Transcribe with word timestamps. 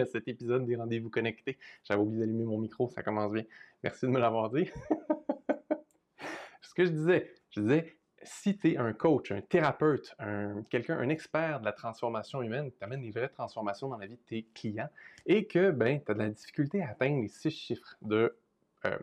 À 0.00 0.06
cet 0.06 0.28
épisode 0.28 0.66
des 0.66 0.76
Rendez-vous 0.76 1.10
connectés. 1.10 1.58
J'avais 1.84 2.00
oublié 2.00 2.20
d'allumer 2.20 2.44
mon 2.44 2.58
micro, 2.58 2.88
ça 2.88 3.02
commence 3.02 3.32
bien. 3.32 3.44
Merci 3.82 4.06
de 4.06 4.10
me 4.10 4.18
l'avoir 4.18 4.50
dit. 4.50 4.68
Ce 6.62 6.74
que 6.74 6.84
je 6.84 6.90
disais, 6.90 7.32
je 7.50 7.60
disais, 7.60 7.96
si 8.22 8.56
tu 8.56 8.76
un 8.76 8.92
coach, 8.92 9.32
un 9.32 9.40
thérapeute, 9.40 10.14
un, 10.18 10.62
quelqu'un, 10.70 10.98
un 10.98 11.08
expert 11.08 11.60
de 11.60 11.64
la 11.64 11.72
transformation 11.72 12.42
humaine, 12.42 12.70
tu 12.70 12.84
amènes 12.84 13.02
des 13.02 13.10
vraies 13.10 13.28
transformations 13.28 13.88
dans 13.88 13.98
la 13.98 14.06
vie 14.06 14.16
de 14.16 14.22
tes 14.22 14.46
clients 14.54 14.90
et 15.26 15.46
que 15.46 15.70
ben, 15.70 16.00
tu 16.04 16.10
as 16.10 16.14
de 16.14 16.18
la 16.20 16.28
difficulté 16.28 16.82
à 16.82 16.90
atteindre 16.90 17.22
les 17.22 17.28
six 17.28 17.50
chiffres 17.50 17.96
de. 18.02 18.36
Euh, 18.84 18.98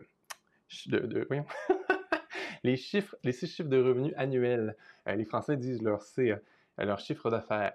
les 2.62 2.76
chiffres, 2.76 3.16
les 3.24 3.32
six 3.32 3.46
chiffres 3.46 3.68
de 3.68 3.82
revenus 3.82 4.14
annuels. 4.16 4.76
Euh, 5.06 5.14
les 5.14 5.24
Français 5.24 5.56
disent 5.56 5.82
leur 5.82 6.02
C, 6.02 6.30
euh, 6.32 6.84
leur 6.84 6.98
chiffre 6.98 7.30
d'affaires. 7.30 7.74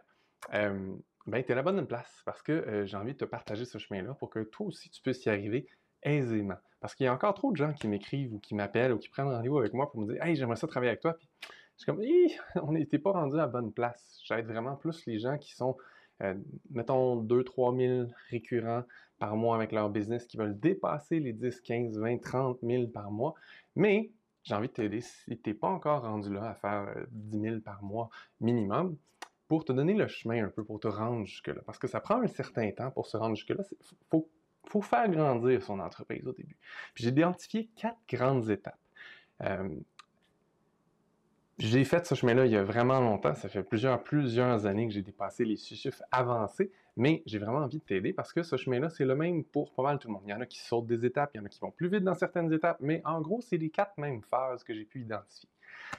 Euh, 1.28 1.32
ben, 1.32 1.44
tu 1.44 1.50
es 1.50 1.52
à 1.52 1.56
la 1.56 1.64
bonne 1.64 1.86
place 1.88 2.22
parce 2.26 2.42
que 2.42 2.86
j'ai 2.86 2.98
envie 2.98 3.14
de 3.14 3.18
te 3.18 3.26
partager 3.26 3.66
ce 3.66 3.78
chemin-là 3.78 4.14
pour 4.16 4.30
que 4.30 4.40
toi 4.40 4.68
aussi 4.68 4.90
tu 4.90 5.02
puisses 5.02 5.26
y 5.26 5.30
arriver 5.30 5.68
aisément. 6.04 6.58
Parce 6.80 6.96
qu'il 6.96 7.06
y 7.06 7.08
a 7.08 7.14
encore 7.14 7.34
trop 7.34 7.52
de 7.52 7.58
gens 7.58 7.74
qui 7.74 7.88
m'écrivent 7.88 8.34
ou 8.34 8.40
qui 8.40 8.56
m'appellent 8.56 8.92
ou 8.92 8.98
qui 8.98 9.10
prennent 9.10 9.28
rendez-vous 9.28 9.58
avec 9.58 9.74
moi 9.74 9.90
pour 9.90 10.02
me 10.02 10.14
dire 10.14 10.24
Hey, 10.24 10.36
j'aimerais 10.36 10.58
ça 10.58 10.68
travailler 10.68 10.90
avec 10.90 11.02
toi. 11.02 11.14
Puis 11.14 11.30
je 11.78 11.84
suis 11.84 11.86
comme 11.86 12.02
on 12.68 12.74
n'était 12.74 13.00
pas 13.00 13.12
rendu 13.12 13.36
à 13.36 13.40
la 13.40 13.48
bonne 13.48 13.72
place. 13.72 14.20
J'aide 14.26 14.46
vraiment 14.46 14.76
plus 14.76 15.06
les 15.06 15.20
gens 15.20 15.38
qui 15.38 15.54
sont, 15.54 15.78
euh, 16.22 16.36
mettons, 16.72 17.24
2-3 17.24 17.78
000 17.78 18.10
récurrents 18.30 18.84
par 19.18 19.36
mois 19.38 19.56
avec 19.56 19.72
leur 19.72 19.90
business, 19.90 20.26
qui 20.28 20.36
veulent 20.36 20.60
dépasser 20.60 21.20
les 21.20 21.32
10, 21.32 21.62
15, 21.62 21.98
20, 21.98 22.18
30 22.22 22.60
000 22.62 22.88
par 22.88 23.12
mois. 23.12 23.34
Mais 23.76 24.12
j'ai 24.44 24.56
envie 24.56 24.68
de 24.68 24.74
t'aider 24.74 25.00
si 25.00 25.38
tu 25.38 25.50
n'es 25.50 25.54
pas 25.54 25.70
encore 25.70 26.02
rendu 26.02 26.34
là 26.34 26.50
à 26.50 26.56
faire 26.56 26.94
10 27.12 27.38
euh, 27.38 27.42
000 27.42 27.60
par 27.62 27.82
mois 27.82 28.10
minimum 28.42 28.98
pour 29.48 29.66
te 29.66 29.72
donner 29.72 29.94
le 29.94 30.08
chemin 30.08 30.46
un 30.46 30.50
peu, 30.50 30.64
pour 30.64 30.80
te 30.80 30.88
rendre 30.88 31.26
jusque-là. 31.26 31.62
Parce 31.66 31.80
que 31.80 31.88
ça 31.88 32.00
prend 32.00 32.22
un 32.22 32.28
certain 32.28 32.72
temps 32.72 32.92
pour 32.92 33.08
se 33.08 33.18
rendre 33.18 33.36
jusque-là. 33.36 33.64
Il 34.14 34.22
faut 34.70 34.82
faire 34.82 35.10
grandir 35.10 35.62
son 35.62 35.80
entreprise 35.80 36.26
au 36.28 36.34
début. 36.34 36.58
Puis 36.94 37.04
j'ai 37.04 37.10
identifié 37.10 37.70
quatre 37.76 38.00
grandes 38.08 38.50
étapes. 38.50 38.80
Euh, 39.42 39.70
j'ai 41.60 41.84
fait 41.84 42.06
ce 42.06 42.16
chemin-là 42.16 42.46
il 42.46 42.52
y 42.52 42.58
a 42.58 42.64
vraiment 42.64 43.00
longtemps. 43.00 43.36
Ça 43.36 43.48
fait 43.48 43.64
plusieurs, 43.64 44.04
plusieurs 44.04 44.66
années 44.66 44.88
que 44.88 44.94
j'ai 44.94 45.02
dépassé 45.02 45.46
les 45.46 45.56
chiffres 45.56 46.04
avancés, 46.12 46.72
mais 46.98 47.22
j'ai 47.26 47.38
vraiment 47.38 47.60
envie 47.60 47.80
de 47.80 47.84
t'aider 47.84 48.12
parce 48.12 48.34
que 48.34 48.42
ce 48.44 48.58
chemin-là, 48.58 48.90
c'est 48.90 49.06
le 49.06 49.16
même 49.16 49.44
pour 49.44 49.72
pas 49.74 49.84
mal 49.84 50.00
tout 50.00 50.08
le 50.08 50.14
monde. 50.14 50.24
Il 50.26 50.32
y 50.32 50.34
en 50.34 50.42
a 50.42 50.46
qui 50.46 50.60
sautent 50.60 50.88
des 50.88 51.06
étapes, 51.06 51.32
il 51.36 51.38
y 51.38 51.42
en 51.42 51.46
a 51.46 51.50
qui 51.50 51.60
vont 51.60 51.72
plus 51.72 51.90
vite 51.90 52.04
dans 52.04 52.16
certaines 52.16 52.52
étapes, 52.52 52.78
mais 52.80 53.02
en 53.06 53.22
gros, 53.22 53.42
c'est 53.42 53.58
les 53.58 53.70
quatre 53.70 53.98
mêmes 53.98 54.24
phases 54.24 54.64
que 54.64 54.74
j'ai 54.74 54.86
pu 54.86 55.02
identifier. 55.02 55.50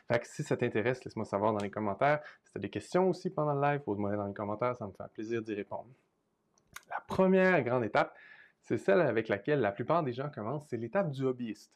Fait 0.08 0.24
si 0.24 0.42
ça 0.42 0.56
t'intéresse, 0.56 1.04
laisse-moi 1.04 1.24
savoir 1.24 1.52
dans 1.52 1.62
les 1.62 1.70
commentaires. 1.70 2.20
Si 2.44 2.52
tu 2.52 2.58
as 2.58 2.60
des 2.60 2.70
questions 2.70 3.08
aussi 3.08 3.30
pendant 3.30 3.54
le 3.54 3.60
live, 3.60 3.80
pose-moi 3.80 4.16
dans 4.16 4.26
les 4.26 4.34
commentaires, 4.34 4.76
ça 4.76 4.86
me 4.86 4.92
fait 4.92 5.04
plaisir 5.12 5.42
d'y 5.42 5.54
répondre. 5.54 5.88
La 6.90 7.00
première 7.06 7.62
grande 7.62 7.84
étape, 7.84 8.14
c'est 8.60 8.78
celle 8.78 9.00
avec 9.00 9.28
laquelle 9.28 9.60
la 9.60 9.72
plupart 9.72 10.02
des 10.02 10.12
gens 10.12 10.30
commencent, 10.30 10.66
c'est 10.68 10.76
l'étape 10.76 11.10
du 11.10 11.24
hobbyiste. 11.24 11.72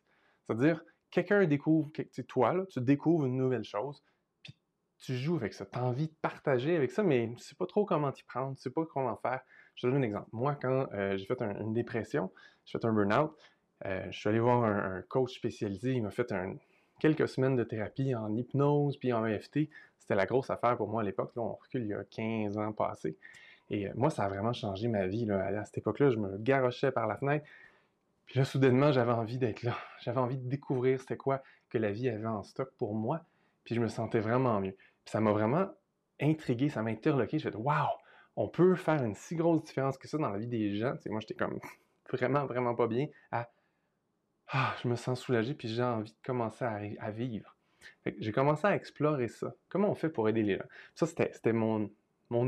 C'est-à-dire, 0.46 0.82
quelqu'un 1.10 1.44
découvre, 1.46 1.90
toi, 2.26 2.52
là, 2.52 2.64
tu 2.66 2.80
découvres 2.80 3.26
une 3.26 3.36
nouvelle 3.36 3.64
chose, 3.64 4.02
puis 4.42 4.56
tu 4.98 5.14
joues 5.14 5.36
avec 5.36 5.54
ça. 5.54 5.66
Tu 5.66 5.78
as 5.78 5.84
envie 5.84 6.08
de 6.08 6.14
partager 6.22 6.76
avec 6.76 6.90
ça, 6.90 7.02
mais 7.02 7.26
tu 7.26 7.34
ne 7.34 7.38
sais 7.38 7.54
pas 7.54 7.66
trop 7.66 7.84
comment 7.84 8.10
t'y 8.12 8.24
prendre, 8.24 8.48
tu 8.48 8.60
ne 8.60 8.62
sais 8.62 8.70
pas 8.70 8.84
comment 8.86 9.16
faire. 9.16 9.40
Je 9.74 9.86
te 9.86 9.92
donne 9.92 10.02
un 10.02 10.06
exemple. 10.06 10.28
Moi, 10.32 10.54
quand 10.56 10.88
euh, 10.92 11.16
j'ai 11.16 11.26
fait 11.26 11.40
une 11.42 11.72
dépression, 11.72 12.32
j'ai 12.64 12.78
fait 12.78 12.84
un 12.86 12.92
burn-out, 12.92 13.32
euh, 13.84 14.06
je 14.10 14.18
suis 14.18 14.28
allé 14.28 14.40
voir 14.40 14.64
un, 14.64 15.02
coach 15.02 15.34
spécialisé, 15.34 15.92
il 15.92 16.02
m'a 16.02 16.10
fait 16.10 16.32
quelques 16.98 17.28
semaines 17.28 17.56
de 17.56 17.64
thérapie 17.64 18.14
en 18.14 18.34
hypnose 18.36 18.96
puis 18.96 19.12
en 19.12 19.24
EFT. 19.26 19.68
C'était 19.98 20.14
la 20.14 20.26
grosse 20.26 20.50
affaire 20.50 20.76
pour 20.76 20.88
moi 20.88 21.02
à 21.02 21.04
l'époque. 21.04 21.32
on 21.36 21.54
recule 21.54 21.82
il 21.82 21.88
y 21.88 21.94
a 21.94 22.04
15 22.04 22.58
ans 22.58 22.72
passés. 22.72 23.16
Et 23.70 23.88
euh, 23.88 23.92
moi, 23.94 24.10
ça 24.10 24.24
a 24.24 24.28
vraiment 24.28 24.52
changé 24.52 24.88
ma 24.88 25.06
vie. 25.06 25.26
Là. 25.26 25.44
À 25.44 25.64
cette 25.64 25.78
époque-là, 25.78 26.10
je 26.10 26.16
me 26.16 26.38
garochais 26.38 26.90
par 26.90 27.06
la 27.06 27.16
fenêtre. 27.16 27.46
Puis 28.26 28.38
là, 28.38 28.44
soudainement, 28.44 28.92
j'avais 28.92 29.12
envie 29.12 29.38
d'être 29.38 29.62
là. 29.62 29.76
J'avais 30.00 30.18
envie 30.18 30.36
de 30.36 30.48
découvrir 30.48 31.00
c'était 31.00 31.16
quoi 31.16 31.42
que 31.70 31.78
la 31.78 31.90
vie 31.90 32.08
avait 32.08 32.26
en 32.26 32.42
stock 32.42 32.70
pour 32.76 32.94
moi. 32.94 33.22
Puis 33.64 33.74
je 33.74 33.80
me 33.80 33.88
sentais 33.88 34.20
vraiment 34.20 34.60
mieux. 34.60 34.76
Puis 35.04 35.12
ça 35.12 35.20
m'a 35.20 35.32
vraiment 35.32 35.66
intrigué, 36.20 36.68
ça 36.68 36.82
m'a 36.82 36.90
interloqué. 36.90 37.38
Je 37.38 37.48
fait 37.48 37.56
Waouh, 37.56 37.86
on 38.36 38.48
peut 38.48 38.74
faire 38.74 39.02
une 39.02 39.14
si 39.14 39.34
grosse 39.34 39.64
différence 39.64 39.98
que 39.98 40.08
ça 40.08 40.18
dans 40.18 40.30
la 40.30 40.38
vie 40.38 40.46
des 40.46 40.76
gens. 40.76 40.94
Moi, 41.06 41.20
j'étais 41.20 41.34
comme 41.34 41.58
vraiment, 42.10 42.46
vraiment 42.46 42.74
pas 42.74 42.86
bien. 42.86 43.08
Ah, 44.50 44.74
je 44.82 44.88
me 44.88 44.96
sens 44.96 45.20
soulagé, 45.20 45.54
puis 45.54 45.68
j'ai 45.68 45.82
envie 45.82 46.10
de 46.10 46.16
commencer 46.24 46.64
à, 46.64 47.10
vivre. 47.10 47.54
J'ai 48.18 48.32
commencé 48.32 48.66
à 48.66 48.74
explorer 48.74 49.28
ça. 49.28 49.54
Comment 49.68 49.90
on 49.90 49.94
fait 49.94 50.08
pour 50.08 50.28
aider 50.28 50.42
les 50.42 50.56
gens? 50.56 50.64
Ça, 50.94 51.06
c'était 51.06 51.52
mon, 51.52 51.90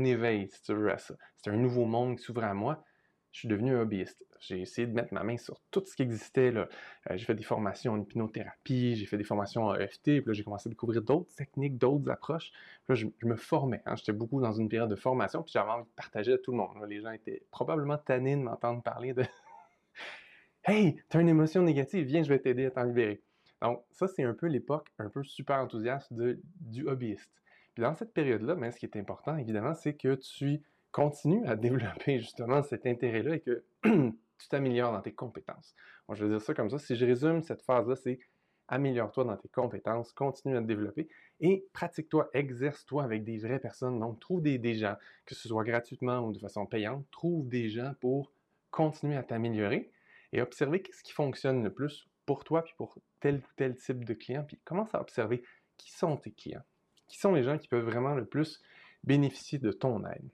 éveil, 0.03 0.47
si 0.49 0.61
tu 0.63 0.73
veux, 0.73 0.91
à 0.91 0.97
ça. 0.97 1.15
C'est 1.37 1.51
un 1.51 1.57
nouveau 1.57 1.85
monde 1.85 2.17
qui 2.17 2.23
s'ouvre 2.23 2.43
à 2.43 2.53
moi. 2.53 2.83
Je 3.31 3.39
suis 3.39 3.47
devenu 3.47 3.75
hobbyiste. 3.75 4.25
J'ai 4.39 4.59
essayé 4.61 4.87
de 4.87 4.93
mettre 4.93 5.13
ma 5.13 5.23
main 5.23 5.37
sur 5.37 5.61
tout 5.69 5.83
ce 5.85 5.95
qui 5.95 6.01
existait. 6.01 6.51
Euh, 6.55 6.65
j'ai 7.11 7.23
fait 7.23 7.35
des 7.35 7.43
formations 7.43 7.93
en 7.93 8.01
hypnothérapie, 8.01 8.95
j'ai 8.95 9.05
fait 9.05 9.17
des 9.17 9.23
formations 9.23 9.65
en 9.65 9.75
EFT, 9.75 10.03
puis 10.03 10.23
là, 10.25 10.33
j'ai 10.33 10.43
commencé 10.43 10.67
à 10.67 10.71
découvrir 10.71 11.03
d'autres 11.03 11.33
techniques, 11.35 11.77
d'autres 11.77 12.09
approches. 12.09 12.51
là, 12.89 12.95
je, 12.95 13.05
me 13.23 13.35
formais. 13.35 13.83
Hein. 13.85 13.95
J'étais 13.95 14.13
beaucoup 14.13 14.41
dans 14.41 14.51
une 14.51 14.67
période 14.67 14.89
de 14.89 14.95
formation, 14.95 15.43
puis 15.43 15.51
j'avais 15.53 15.69
envie 15.69 15.83
de 15.83 15.95
partager 15.95 16.33
à 16.33 16.37
tout 16.39 16.51
le 16.51 16.57
monde. 16.57 16.71
les 16.89 17.01
gens 17.01 17.11
étaient 17.11 17.43
probablement 17.51 17.99
tannés 17.99 18.35
de 18.35 18.41
m'entendre 18.41 18.81
parler 18.81 19.13
de 19.13 19.23
Hey, 20.63 21.01
t'as 21.09 21.19
une 21.21 21.29
émotion 21.29 21.63
négative, 21.63 22.05
viens, 22.05 22.21
je 22.21 22.29
vais 22.29 22.37
t'aider 22.37 22.67
à 22.67 22.71
t'en 22.71 22.83
libérer. 22.83 23.19
Donc, 23.63 23.83
ça, 23.89 24.07
c'est 24.07 24.21
un 24.21 24.35
peu 24.35 24.45
l'époque 24.45 24.89
un 24.99 25.09
peu 25.09 25.23
super 25.23 25.57
enthousiaste 25.57 26.13
du 26.13 26.87
hobbyiste. 26.87 27.31
Puis 27.73 27.81
dans 27.81 27.95
cette 27.95 28.13
période-là, 28.13 28.53
mais 28.53 28.69
ce 28.69 28.77
qui 28.77 28.85
est 28.85 28.95
important, 28.95 29.35
évidemment, 29.37 29.73
c'est 29.73 29.95
que 29.95 30.13
tu 30.13 30.61
continues 30.91 31.43
à 31.47 31.55
développer 31.55 32.19
justement 32.19 32.61
cet 32.61 32.85
intérêt-là 32.85 33.37
et 33.37 33.39
que 33.39 33.63
tu 33.83 34.47
t'améliores 34.49 34.91
dans 34.91 35.01
tes 35.01 35.13
compétences. 35.13 35.73
Moi, 36.07 36.15
je 36.15 36.25
vais 36.25 36.29
dire 36.29 36.41
ça 36.41 36.53
comme 36.53 36.69
ça. 36.69 36.77
Si 36.77 36.95
je 36.95 37.07
résume 37.07 37.41
cette 37.41 37.63
phase-là, 37.63 37.95
c'est 37.95 38.19
améliore-toi 38.67 39.23
dans 39.23 39.37
tes 39.37 39.49
compétences, 39.49 40.13
continue 40.13 40.55
à 40.57 40.61
te 40.61 40.67
développer 40.67 41.09
et 41.39 41.65
pratique-toi, 41.73 42.29
exerce-toi 42.33 43.03
avec 43.03 43.23
des 43.23 43.39
vraies 43.39 43.59
personnes. 43.59 43.99
Donc, 43.99 44.19
trouve 44.19 44.43
des, 44.43 44.59
des 44.59 44.75
gens, 44.75 44.95
que 45.25 45.33
ce 45.33 45.47
soit 45.47 45.63
gratuitement 45.63 46.19
ou 46.19 46.33
de 46.33 46.39
façon 46.39 46.67
payante, 46.67 47.03
trouve 47.09 47.49
des 47.49 47.67
gens 47.69 47.93
pour 47.99 48.31
continuer 48.69 49.17
à 49.17 49.23
t'améliorer 49.23 49.89
et 50.33 50.41
observer 50.41 50.81
qu'est-ce 50.81 51.03
qui 51.03 51.11
fonctionne 51.11 51.63
le 51.63 51.73
plus 51.73 52.07
pour 52.25 52.43
toi 52.43 52.63
puis 52.63 52.73
pour 52.77 52.97
tel 53.19 53.37
ou 53.37 53.53
tel 53.55 53.75
type 53.75 54.05
de 54.05 54.13
client. 54.13 54.43
Puis 54.43 54.59
commence 54.63 54.93
à 54.95 55.01
observer 55.01 55.43
qui 55.77 55.91
sont 55.91 56.17
tes 56.17 56.31
clients 56.31 56.63
qui 57.11 57.19
sont 57.19 57.33
les 57.33 57.43
gens 57.43 57.57
qui 57.57 57.67
peuvent 57.67 57.83
vraiment 57.83 58.15
le 58.15 58.25
plus 58.25 58.61
bénéficier 59.03 59.59
de 59.59 59.71
ton 59.71 60.05
aide. 60.05 60.29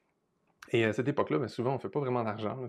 Et 0.72 0.86
à 0.86 0.94
cette 0.94 1.07
époque-là, 1.07 1.40
ben, 1.40 1.47
souvent, 1.47 1.72
on 1.72 1.75
ne 1.75 1.80
fait 1.80 1.90
pas 1.90 2.00
vraiment 2.00 2.24
d'argent. 2.24 2.66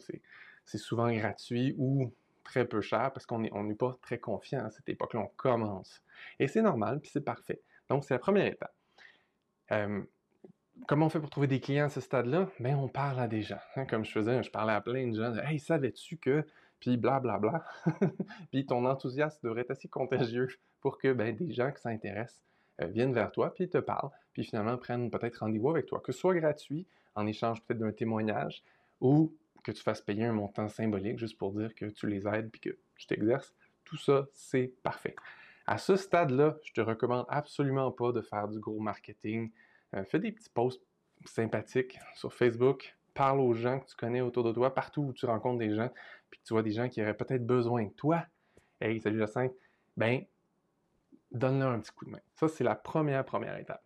C'est 0.64 0.78
souvent 0.78 1.12
gratuit 1.12 1.74
ou 1.76 2.12
très 2.42 2.64
peu 2.64 2.80
cher 2.80 3.12
parce 3.12 3.26
qu'on 3.26 3.40
n'est 3.40 3.50
on 3.52 3.74
pas 3.74 3.98
très 4.00 4.18
confiant 4.18 4.64
à 4.64 4.70
cette 4.70 4.88
époque-là. 4.88 5.20
On 5.20 5.30
commence. 5.36 6.02
Et 6.38 6.48
c'est 6.48 6.62
normal, 6.62 7.00
puis 7.00 7.10
c'est 7.12 7.24
parfait. 7.24 7.60
Donc, 7.90 8.04
c'est 8.04 8.14
la 8.14 8.18
première 8.18 8.46
étape. 8.46 8.74
Euh, 9.72 10.02
comment 10.86 11.06
on 11.06 11.10
fait 11.10 11.20
pour 11.20 11.30
trouver 11.30 11.48
des 11.48 11.60
clients 11.60 11.86
à 11.86 11.90
ce 11.90 12.00
stade-là? 12.00 12.48
Ben, 12.60 12.76
on 12.76 12.88
parle 12.88 13.20
à 13.20 13.28
des 13.28 13.42
gens. 13.42 13.60
Hein. 13.76 13.84
comme 13.84 14.06
je 14.06 14.12
faisais, 14.12 14.42
je 14.42 14.50
parlais 14.50 14.72
à 14.72 14.80
plein 14.80 15.06
de 15.06 15.14
gens. 15.14 15.34
Hey, 15.44 15.58
savais-tu 15.58 16.16
que? 16.16 16.46
Puis 16.80 16.96
blablabla. 16.96 17.64
puis 18.50 18.66
ton 18.66 18.84
enthousiasme 18.84 19.40
devrait 19.42 19.62
être 19.62 19.72
assez 19.72 19.88
contagieux 19.88 20.48
pour 20.80 20.98
que 20.98 21.12
ben, 21.12 21.34
des 21.34 21.52
gens 21.52 21.72
qui 21.72 21.80
s'intéressent 21.80 22.42
euh, 22.80 22.86
viennent 22.86 23.12
vers 23.12 23.32
toi, 23.32 23.52
puis 23.52 23.68
te 23.68 23.78
parlent, 23.78 24.10
puis 24.32 24.44
finalement 24.44 24.76
prennent 24.76 25.10
peut-être 25.10 25.38
rendez-vous 25.38 25.70
avec 25.70 25.86
toi, 25.86 26.00
que 26.00 26.12
ce 26.12 26.18
soit 26.18 26.34
gratuit, 26.34 26.86
en 27.14 27.26
échange 27.26 27.62
peut-être 27.62 27.80
d'un 27.80 27.92
témoignage, 27.92 28.62
ou 29.00 29.34
que 29.64 29.72
tu 29.72 29.82
fasses 29.82 30.00
payer 30.00 30.24
un 30.24 30.32
montant 30.32 30.68
symbolique 30.68 31.18
juste 31.18 31.36
pour 31.36 31.52
dire 31.52 31.74
que 31.74 31.86
tu 31.86 32.06
les 32.06 32.26
aides 32.26 32.50
puis 32.50 32.60
que 32.60 32.78
tu 32.96 33.06
t'exerces. 33.06 33.54
Tout 33.84 33.96
ça, 33.96 34.26
c'est 34.32 34.72
parfait. 34.82 35.16
À 35.66 35.76
ce 35.76 35.96
stade-là, 35.96 36.56
je 36.62 36.72
te 36.72 36.80
recommande 36.80 37.26
absolument 37.28 37.90
pas 37.90 38.12
de 38.12 38.22
faire 38.22 38.48
du 38.48 38.60
gros 38.60 38.80
marketing. 38.80 39.50
Euh, 39.94 40.04
fais 40.04 40.18
des 40.18 40.32
petits 40.32 40.50
posts 40.50 40.82
sympathiques 41.26 41.98
sur 42.14 42.32
Facebook. 42.32 42.96
Parle 43.18 43.40
aux 43.40 43.52
gens 43.52 43.80
que 43.80 43.86
tu 43.86 43.96
connais 43.96 44.20
autour 44.20 44.44
de 44.44 44.52
toi, 44.52 44.72
partout 44.72 45.02
où 45.02 45.12
tu 45.12 45.26
rencontres 45.26 45.58
des 45.58 45.74
gens, 45.74 45.90
puis 46.30 46.38
que 46.38 46.44
tu 46.44 46.54
vois 46.54 46.62
des 46.62 46.70
gens 46.70 46.88
qui 46.88 47.02
auraient 47.02 47.16
peut-être 47.16 47.44
besoin 47.44 47.86
de 47.86 47.90
toi. 47.90 48.24
Hey, 48.80 49.00
salut 49.00 49.18
Jacinthe. 49.18 49.52
Ben, 49.96 50.24
donne-leur 51.32 51.72
un 51.72 51.80
petit 51.80 51.90
coup 51.90 52.04
de 52.04 52.10
main. 52.10 52.20
Ça, 52.36 52.46
c'est 52.46 52.62
la 52.62 52.76
première, 52.76 53.24
première 53.24 53.58
étape. 53.58 53.82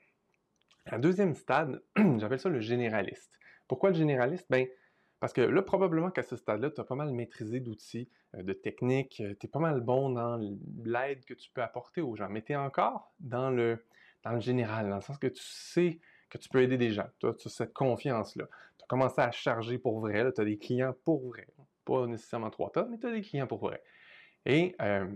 La 0.85 0.99
deuxième 0.99 1.35
stade, 1.35 1.83
j'appelle 2.19 2.41
ça 2.41 2.51
le 2.51 2.61
généraliste. 2.61 3.41
Pourquoi 3.69 3.89
le 3.89 3.97
généraliste? 3.97 4.45
Ben, 4.51 4.67
parce 5.19 5.33
que 5.33 5.41
là, 5.41 5.63
probablement 5.63 6.11
qu'à 6.11 6.25
ce 6.25 6.37
stade-là, 6.37 6.71
tu 6.71 6.83
as 6.83 6.85
pas 6.85 6.95
mal 6.95 7.11
maîtrisé 7.11 7.61
d'outils, 7.61 8.11
euh, 8.35 8.43
de 8.43 8.53
techniques, 8.53 9.23
euh, 9.23 9.35
tu 9.41 9.47
es 9.47 9.49
pas 9.49 9.61
mal 9.61 9.81
bon 9.81 10.11
dans 10.11 10.37
l'aide 10.85 11.25
que 11.25 11.33
tu 11.33 11.51
peux 11.55 11.63
apporter 11.63 12.03
aux 12.03 12.17
gens, 12.17 12.29
mais 12.29 12.43
tu 12.43 12.53
es 12.53 12.57
encore 12.57 13.11
dans 13.19 13.49
le, 13.49 13.83
dans 14.25 14.33
le 14.33 14.41
général, 14.41 14.91
dans 14.91 14.97
le 14.97 15.01
sens 15.01 15.17
que 15.17 15.29
tu 15.29 15.43
sais 15.43 16.01
que 16.33 16.39
tu 16.39 16.49
peux 16.49 16.63
aider 16.63 16.79
des 16.79 16.93
gens. 16.93 17.09
Tu 17.19 17.27
as, 17.27 17.35
cette 17.49 17.75
confiance-là. 17.75 18.47
Commencé 18.93 19.23
à 19.23 19.31
charger 19.31 19.79
pour 19.79 20.01
vrai, 20.01 20.31
tu 20.35 20.43
as 20.43 20.45
des 20.45 20.59
clients 20.59 20.95
pour 21.07 21.27
vrai. 21.27 21.47
Pas 21.87 22.07
nécessairement 22.07 22.51
trois 22.51 22.71
tonnes, 22.71 22.91
mais 22.91 22.99
tu 22.99 23.07
as 23.07 23.11
des 23.11 23.23
clients 23.23 23.47
pour 23.47 23.61
vrai. 23.61 23.83
Et 24.45 24.77
euh, 24.83 25.07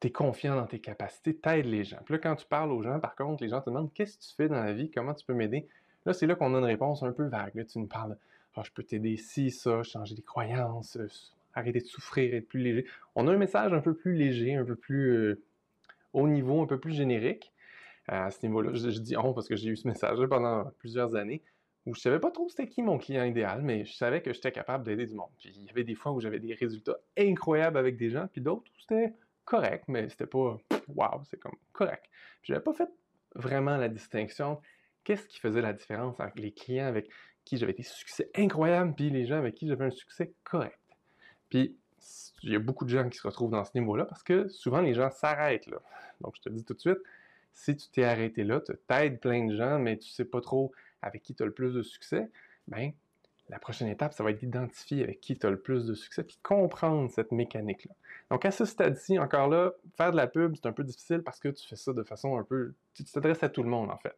tu 0.00 0.08
es 0.08 0.10
confiant 0.10 0.56
dans 0.56 0.66
tes 0.66 0.80
capacités, 0.80 1.36
t'aides 1.36 1.66
les 1.66 1.84
gens. 1.84 2.00
Puis 2.04 2.14
là, 2.14 2.18
quand 2.18 2.34
tu 2.34 2.44
parles 2.46 2.72
aux 2.72 2.82
gens, 2.82 2.98
par 2.98 3.14
contre, 3.14 3.44
les 3.44 3.48
gens 3.48 3.60
te 3.60 3.70
demandent 3.70 3.92
qu'est-ce 3.92 4.18
que 4.18 4.24
tu 4.24 4.34
fais 4.34 4.48
dans 4.48 4.60
la 4.60 4.72
vie, 4.72 4.90
comment 4.90 5.14
tu 5.14 5.24
peux 5.24 5.34
m'aider? 5.34 5.68
Là, 6.04 6.14
c'est 6.14 6.26
là 6.26 6.34
qu'on 6.34 6.52
a 6.52 6.58
une 6.58 6.64
réponse 6.64 7.04
un 7.04 7.12
peu 7.12 7.26
vague. 7.26 7.64
Tu 7.64 7.78
nous 7.78 7.86
parles, 7.86 8.18
ah, 8.56 8.62
je 8.64 8.72
peux 8.72 8.82
t'aider 8.82 9.16
ci, 9.18 9.52
ça, 9.52 9.84
changer 9.84 10.16
des 10.16 10.22
croyances, 10.22 10.96
euh, 10.96 11.06
arrêter 11.54 11.78
de 11.78 11.86
souffrir, 11.86 12.34
être 12.34 12.48
plus 12.48 12.58
léger. 12.58 12.86
On 13.14 13.28
a 13.28 13.32
un 13.32 13.36
message 13.36 13.72
un 13.72 13.82
peu 13.82 13.94
plus 13.94 14.14
léger, 14.14 14.56
un 14.56 14.64
peu 14.64 14.74
plus 14.74 15.12
euh, 15.12 15.42
haut 16.12 16.26
niveau, 16.26 16.60
un 16.60 16.66
peu 16.66 16.80
plus 16.80 16.94
générique. 16.94 17.52
à 18.08 18.32
ce 18.32 18.44
niveau-là, 18.44 18.72
je, 18.74 18.98
dis 18.98 19.16
on 19.16 19.32
parce 19.32 19.46
que 19.46 19.54
j'ai 19.54 19.70
eu 19.70 19.76
ce 19.76 19.86
message 19.86 20.18
pendant 20.26 20.64
plusieurs 20.80 21.14
années 21.14 21.40
où 21.86 21.94
je 21.94 22.00
savais 22.00 22.18
pas 22.18 22.30
trop 22.30 22.48
c'était 22.48 22.68
qui 22.68 22.82
mon 22.82 22.98
client 22.98 23.24
idéal, 23.24 23.62
mais 23.62 23.84
je 23.84 23.92
savais 23.92 24.22
que 24.22 24.32
j'étais 24.32 24.52
capable 24.52 24.84
d'aider 24.84 25.06
du 25.06 25.14
monde. 25.14 25.30
Puis 25.38 25.52
il 25.54 25.64
y 25.64 25.70
avait 25.70 25.84
des 25.84 25.94
fois 25.94 26.12
où 26.12 26.20
j'avais 26.20 26.40
des 26.40 26.54
résultats 26.54 26.96
incroyables 27.18 27.78
avec 27.78 27.96
des 27.96 28.10
gens, 28.10 28.26
puis 28.28 28.40
d'autres 28.40 28.70
où 28.70 28.80
c'était 28.80 29.14
correct, 29.44 29.84
mais 29.88 30.08
c'était 30.08 30.26
pas 30.26 30.56
wow, 30.88 31.22
c'est 31.24 31.38
comme 31.38 31.56
correct. 31.72 32.04
Puis 32.42 32.52
j'avais 32.52 32.62
pas 32.62 32.72
fait 32.72 32.88
vraiment 33.34 33.76
la 33.76 33.88
distinction. 33.88 34.60
Qu'est-ce 35.04 35.26
qui 35.28 35.38
faisait 35.38 35.60
la 35.60 35.72
différence 35.72 36.18
entre 36.20 36.38
les 36.40 36.52
clients 36.52 36.86
avec 36.86 37.10
qui 37.44 37.58
j'avais 37.58 37.74
des 37.74 37.82
succès 37.82 38.30
incroyables, 38.34 38.94
puis 38.94 39.10
les 39.10 39.26
gens 39.26 39.36
avec 39.36 39.54
qui 39.54 39.68
j'avais 39.68 39.84
un 39.84 39.90
succès 39.90 40.32
correct. 40.44 40.78
Puis 41.50 41.76
il 42.42 42.52
y 42.52 42.56
a 42.56 42.58
beaucoup 42.58 42.84
de 42.84 42.90
gens 42.90 43.08
qui 43.08 43.18
se 43.18 43.26
retrouvent 43.26 43.50
dans 43.50 43.64
ce 43.64 43.72
niveau-là 43.74 44.04
parce 44.04 44.22
que 44.22 44.48
souvent 44.48 44.80
les 44.80 44.94
gens 44.94 45.10
s'arrêtent 45.10 45.66
là. 45.66 45.78
Donc 46.20 46.34
je 46.36 46.42
te 46.42 46.48
dis 46.48 46.64
tout 46.64 46.74
de 46.74 46.80
suite, 46.80 46.98
si 47.52 47.76
tu 47.76 47.88
t'es 47.88 48.04
arrêté 48.04 48.44
là, 48.44 48.60
tu 48.60 48.72
t'aides 48.86 49.20
plein 49.20 49.46
de 49.46 49.54
gens, 49.54 49.78
mais 49.78 49.96
tu 49.96 50.08
sais 50.10 50.24
pas 50.24 50.40
trop 50.40 50.72
avec 51.04 51.22
qui 51.22 51.34
tu 51.34 51.42
as 51.42 51.46
le 51.46 51.52
plus 51.52 51.74
de 51.74 51.82
succès, 51.82 52.30
ben 52.68 52.92
la 53.50 53.58
prochaine 53.58 53.88
étape, 53.88 54.14
ça 54.14 54.24
va 54.24 54.30
être 54.30 54.38
d'identifier 54.38 55.02
avec 55.04 55.20
qui 55.20 55.36
tu 55.36 55.46
as 55.46 55.50
le 55.50 55.60
plus 55.60 55.84
de 55.84 55.94
succès, 55.94 56.24
puis 56.24 56.38
comprendre 56.42 57.10
cette 57.10 57.30
mécanique-là. 57.30 57.94
Donc 58.30 58.44
à 58.46 58.50
ce 58.50 58.64
stade-ci, 58.64 59.18
encore 59.18 59.48
là, 59.48 59.72
faire 59.96 60.12
de 60.12 60.16
la 60.16 60.26
pub, 60.26 60.56
c'est 60.56 60.66
un 60.66 60.72
peu 60.72 60.84
difficile 60.84 61.22
parce 61.22 61.38
que 61.38 61.48
tu 61.48 61.66
fais 61.68 61.76
ça 61.76 61.92
de 61.92 62.02
façon 62.02 62.38
un 62.38 62.42
peu... 62.42 62.72
Tu 62.94 63.04
t'adresses 63.04 63.42
à 63.42 63.50
tout 63.50 63.62
le 63.62 63.68
monde, 63.68 63.90
en 63.90 63.98
fait. 63.98 64.16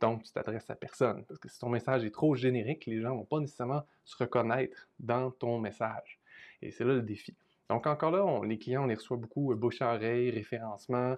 Donc, 0.00 0.22
tu 0.22 0.32
t'adresses 0.32 0.70
à 0.70 0.74
personne. 0.74 1.24
Parce 1.26 1.38
que 1.38 1.48
si 1.48 1.58
ton 1.58 1.68
message 1.68 2.04
est 2.04 2.10
trop 2.10 2.34
générique, 2.34 2.86
les 2.86 3.00
gens 3.00 3.10
ne 3.10 3.18
vont 3.18 3.24
pas 3.24 3.38
nécessairement 3.38 3.82
se 4.04 4.16
reconnaître 4.16 4.88
dans 4.98 5.30
ton 5.30 5.58
message. 5.58 6.18
Et 6.62 6.70
c'est 6.70 6.84
là 6.84 6.94
le 6.94 7.02
défi. 7.02 7.34
Donc, 7.68 7.86
encore 7.86 8.10
là, 8.10 8.40
les 8.46 8.58
clients, 8.58 8.84
on 8.84 8.86
les 8.86 8.94
reçoit 8.94 9.18
beaucoup 9.18 9.52
euh, 9.52 9.56
bouche 9.56 9.82
à 9.82 9.94
oreille, 9.94 10.30
référencement. 10.30 11.16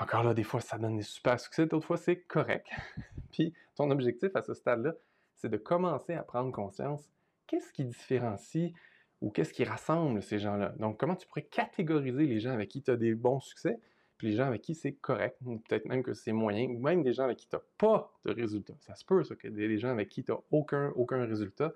Encore 0.00 0.24
là, 0.24 0.34
des 0.34 0.42
fois, 0.42 0.60
ça 0.60 0.78
donne 0.78 0.96
des 0.96 1.02
super 1.02 1.38
succès, 1.38 1.66
d'autres 1.66 1.86
fois, 1.86 1.96
c'est 1.96 2.20
correct. 2.22 2.68
Puis, 3.32 3.52
ton 3.74 3.90
objectif 3.90 4.34
à 4.34 4.42
ce 4.42 4.54
stade-là, 4.54 4.94
c'est 5.36 5.48
de 5.48 5.56
commencer 5.56 6.14
à 6.14 6.22
prendre 6.22 6.50
conscience 6.52 7.10
qu'est-ce 7.46 7.72
qui 7.72 7.84
différencie 7.84 8.72
ou 9.20 9.30
qu'est-ce 9.30 9.52
qui 9.52 9.64
rassemble 9.64 10.22
ces 10.22 10.38
gens-là? 10.38 10.74
Donc, 10.78 10.98
comment 10.98 11.16
tu 11.16 11.26
pourrais 11.26 11.42
catégoriser 11.42 12.26
les 12.26 12.40
gens 12.40 12.52
avec 12.52 12.70
qui 12.70 12.82
tu 12.82 12.90
as 12.90 12.96
des 12.96 13.14
bons 13.14 13.40
succès 13.40 13.78
les 14.22 14.32
gens 14.32 14.44
avec 14.44 14.62
qui 14.62 14.74
c'est 14.74 14.92
correct, 14.92 15.36
ou 15.44 15.58
peut-être 15.58 15.86
même 15.86 16.02
que 16.02 16.14
c'est 16.14 16.32
moyen, 16.32 16.68
ou 16.68 16.78
même 16.78 17.02
des 17.02 17.12
gens 17.12 17.24
avec 17.24 17.38
qui 17.38 17.48
tu 17.48 17.56
n'as 17.56 17.62
pas 17.78 18.12
de 18.24 18.32
résultat. 18.32 18.74
Ça 18.80 18.94
se 18.94 19.04
peut, 19.04 19.22
ça, 19.24 19.34
que 19.34 19.48
des 19.48 19.78
gens 19.78 19.90
avec 19.90 20.08
qui 20.08 20.22
tu 20.22 20.32
n'as 20.32 20.38
aucun, 20.50 20.90
aucun 20.96 21.24
résultat, 21.26 21.74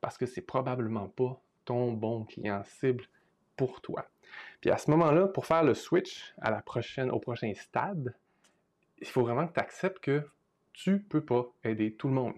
parce 0.00 0.18
que 0.18 0.26
c'est 0.26 0.42
probablement 0.42 1.08
pas 1.08 1.40
ton 1.64 1.92
bon 1.92 2.24
client 2.24 2.62
cible 2.64 3.04
pour 3.56 3.80
toi. 3.80 4.06
Puis 4.60 4.70
à 4.70 4.78
ce 4.78 4.90
moment-là, 4.90 5.28
pour 5.28 5.46
faire 5.46 5.62
le 5.62 5.74
switch 5.74 6.34
à 6.40 6.50
la 6.50 6.62
prochaine, 6.62 7.10
au 7.10 7.18
prochain 7.18 7.52
stade, 7.54 8.14
il 8.98 9.06
faut 9.06 9.22
vraiment 9.22 9.46
que 9.46 9.52
tu 9.52 9.60
acceptes 9.60 10.00
que 10.00 10.26
tu 10.72 11.00
peux 11.00 11.24
pas 11.24 11.46
aider 11.64 11.94
tout 11.94 12.08
le 12.08 12.14
monde. 12.14 12.34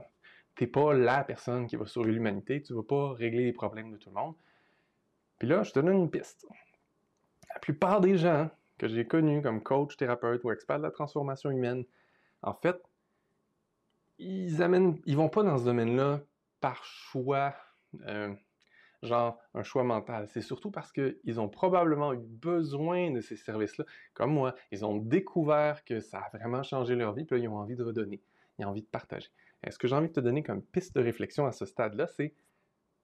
Tu 0.55 0.65
n'es 0.65 0.70
pas 0.70 0.93
la 0.93 1.25
personne 1.25 1.67
qui 1.67 1.76
va 1.76 1.87
sauver 1.87 2.12
l'humanité, 2.12 2.62
tu 2.62 2.73
ne 2.73 2.79
vas 2.79 2.85
pas 2.85 3.12
régler 3.15 3.44
les 3.44 3.53
problèmes 3.53 3.93
de 3.93 3.97
tout 3.97 4.11
le 4.11 4.17
monde. 4.17 4.35
Puis 5.38 5.47
là, 5.47 5.62
je 5.62 5.73
te 5.73 5.79
donne 5.79 5.97
une 5.97 6.11
piste. 6.11 6.47
La 7.53 7.61
plupart 7.61 8.00
des 8.00 8.17
gens 8.17 8.50
que 8.76 8.88
j'ai 8.88 9.06
connus 9.06 9.43
comme 9.43 9.62
coach, 9.62 9.97
thérapeute 9.97 10.43
ou 10.44 10.50
expert 10.50 10.79
de 10.79 10.85
la 10.85 10.91
transformation 10.91 11.50
humaine, 11.50 11.85
en 12.43 12.55
fait, 12.55 12.76
ils 14.19 14.62
amènent, 14.62 15.00
ils 15.05 15.17
vont 15.17 15.29
pas 15.29 15.43
dans 15.43 15.59
ce 15.59 15.65
domaine-là 15.65 16.20
par 16.61 16.85
choix, 16.85 17.55
euh, 18.06 18.35
genre 19.03 19.39
un 19.55 19.62
choix 19.62 19.85
mental. 19.85 20.27
C'est 20.29 20.41
surtout 20.41 20.71
parce 20.71 20.93
qu'ils 20.93 21.41
ont 21.41 21.49
probablement 21.49 22.12
eu 22.12 22.19
besoin 22.19 23.11
de 23.11 23.21
ces 23.21 23.37
services-là, 23.37 23.85
comme 24.15 24.33
moi. 24.33 24.55
Ils 24.73 24.85
ont 24.85 24.97
découvert 24.97 25.85
que 25.85 26.00
ça 26.00 26.19
a 26.21 26.37
vraiment 26.37 26.62
changé 26.62 26.95
leur 26.95 27.12
vie, 27.12 27.25
puis 27.25 27.37
là, 27.37 27.45
ils 27.45 27.49
ont 27.49 27.59
envie 27.59 27.77
de 27.77 27.85
redonner, 27.85 28.21
ils 28.59 28.67
ont 28.67 28.71
envie 28.71 28.83
de 28.83 28.89
partager. 28.89 29.29
est 29.62 29.71
ce 29.71 29.79
que 29.79 29.89
j'ai 29.89 29.95
envie 29.95 30.09
de 30.09 30.12
te 30.12 30.21
donner 30.21 30.43
comme 30.43 30.62
piste 30.62 30.95
de 30.97 31.03
réflexion 31.03 31.47
à 31.47 31.53
ce 31.53 31.65
stade-là, 31.65 32.06
c'est 32.06 32.35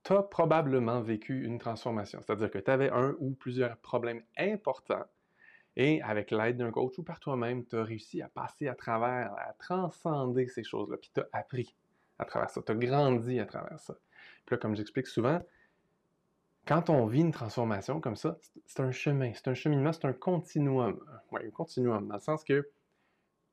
tu 0.05 0.13
as 0.13 0.23
probablement 0.23 1.01
vécu 1.01 1.45
une 1.45 1.59
transformation. 1.59 2.21
C'est-à-dire 2.21 2.51
que 2.51 2.59
tu 2.59 2.71
avais 2.71 2.91
un 2.91 3.17
ou 3.21 3.31
plusieurs 3.31 3.79
problèmes 3.79 4.23
importants 4.37 5.07
et 5.77 6.03
avec 6.03 6.31
l'aide 6.31 6.59
d'un 6.59 6.71
coach 6.71 6.99
ou 6.99 7.03
par 7.03 7.21
toi-même, 7.21 7.65
tu 7.65 7.77
as 7.77 7.83
réussi 7.83 8.23
à 8.23 8.29
passer 8.29 8.69
à 8.69 8.75
travers, 8.75 9.33
à 9.39 9.55
transcender 9.55 10.47
ces 10.47 10.63
choses-là, 10.63 10.99
puis 10.99 11.11
tu 11.13 11.21
as 11.21 11.29
appris 11.33 11.75
à 12.19 12.25
travers 12.25 12.51
ça, 12.51 12.63
tu 12.63 12.71
as 12.71 12.75
grandi 12.77 13.41
à 13.41 13.47
travers 13.47 13.81
ça. 13.81 13.95
Puis 14.47 14.55
là, 14.55 14.59
comme 14.59 14.77
j'explique 14.77 15.07
souvent, 15.07 15.41
quand 16.67 16.91
on 16.91 17.07
vit 17.07 17.21
une 17.21 17.33
transformation 17.33 18.01
comme 18.01 18.17
ça, 18.17 18.39
c'est 18.67 18.81
un 18.81 18.91
chemin, 18.91 19.33
c'est 19.35 19.49
un 19.49 19.55
cheminement, 19.55 19.93
c'est 19.93 20.07
un 20.07 20.13
continuum. 20.13 20.99
Oui, 21.33 21.43
un 21.47 21.51
continuum, 21.51 22.09
dans 22.09 22.15
le 22.15 22.21
sens 22.21 22.45
que 22.45 22.69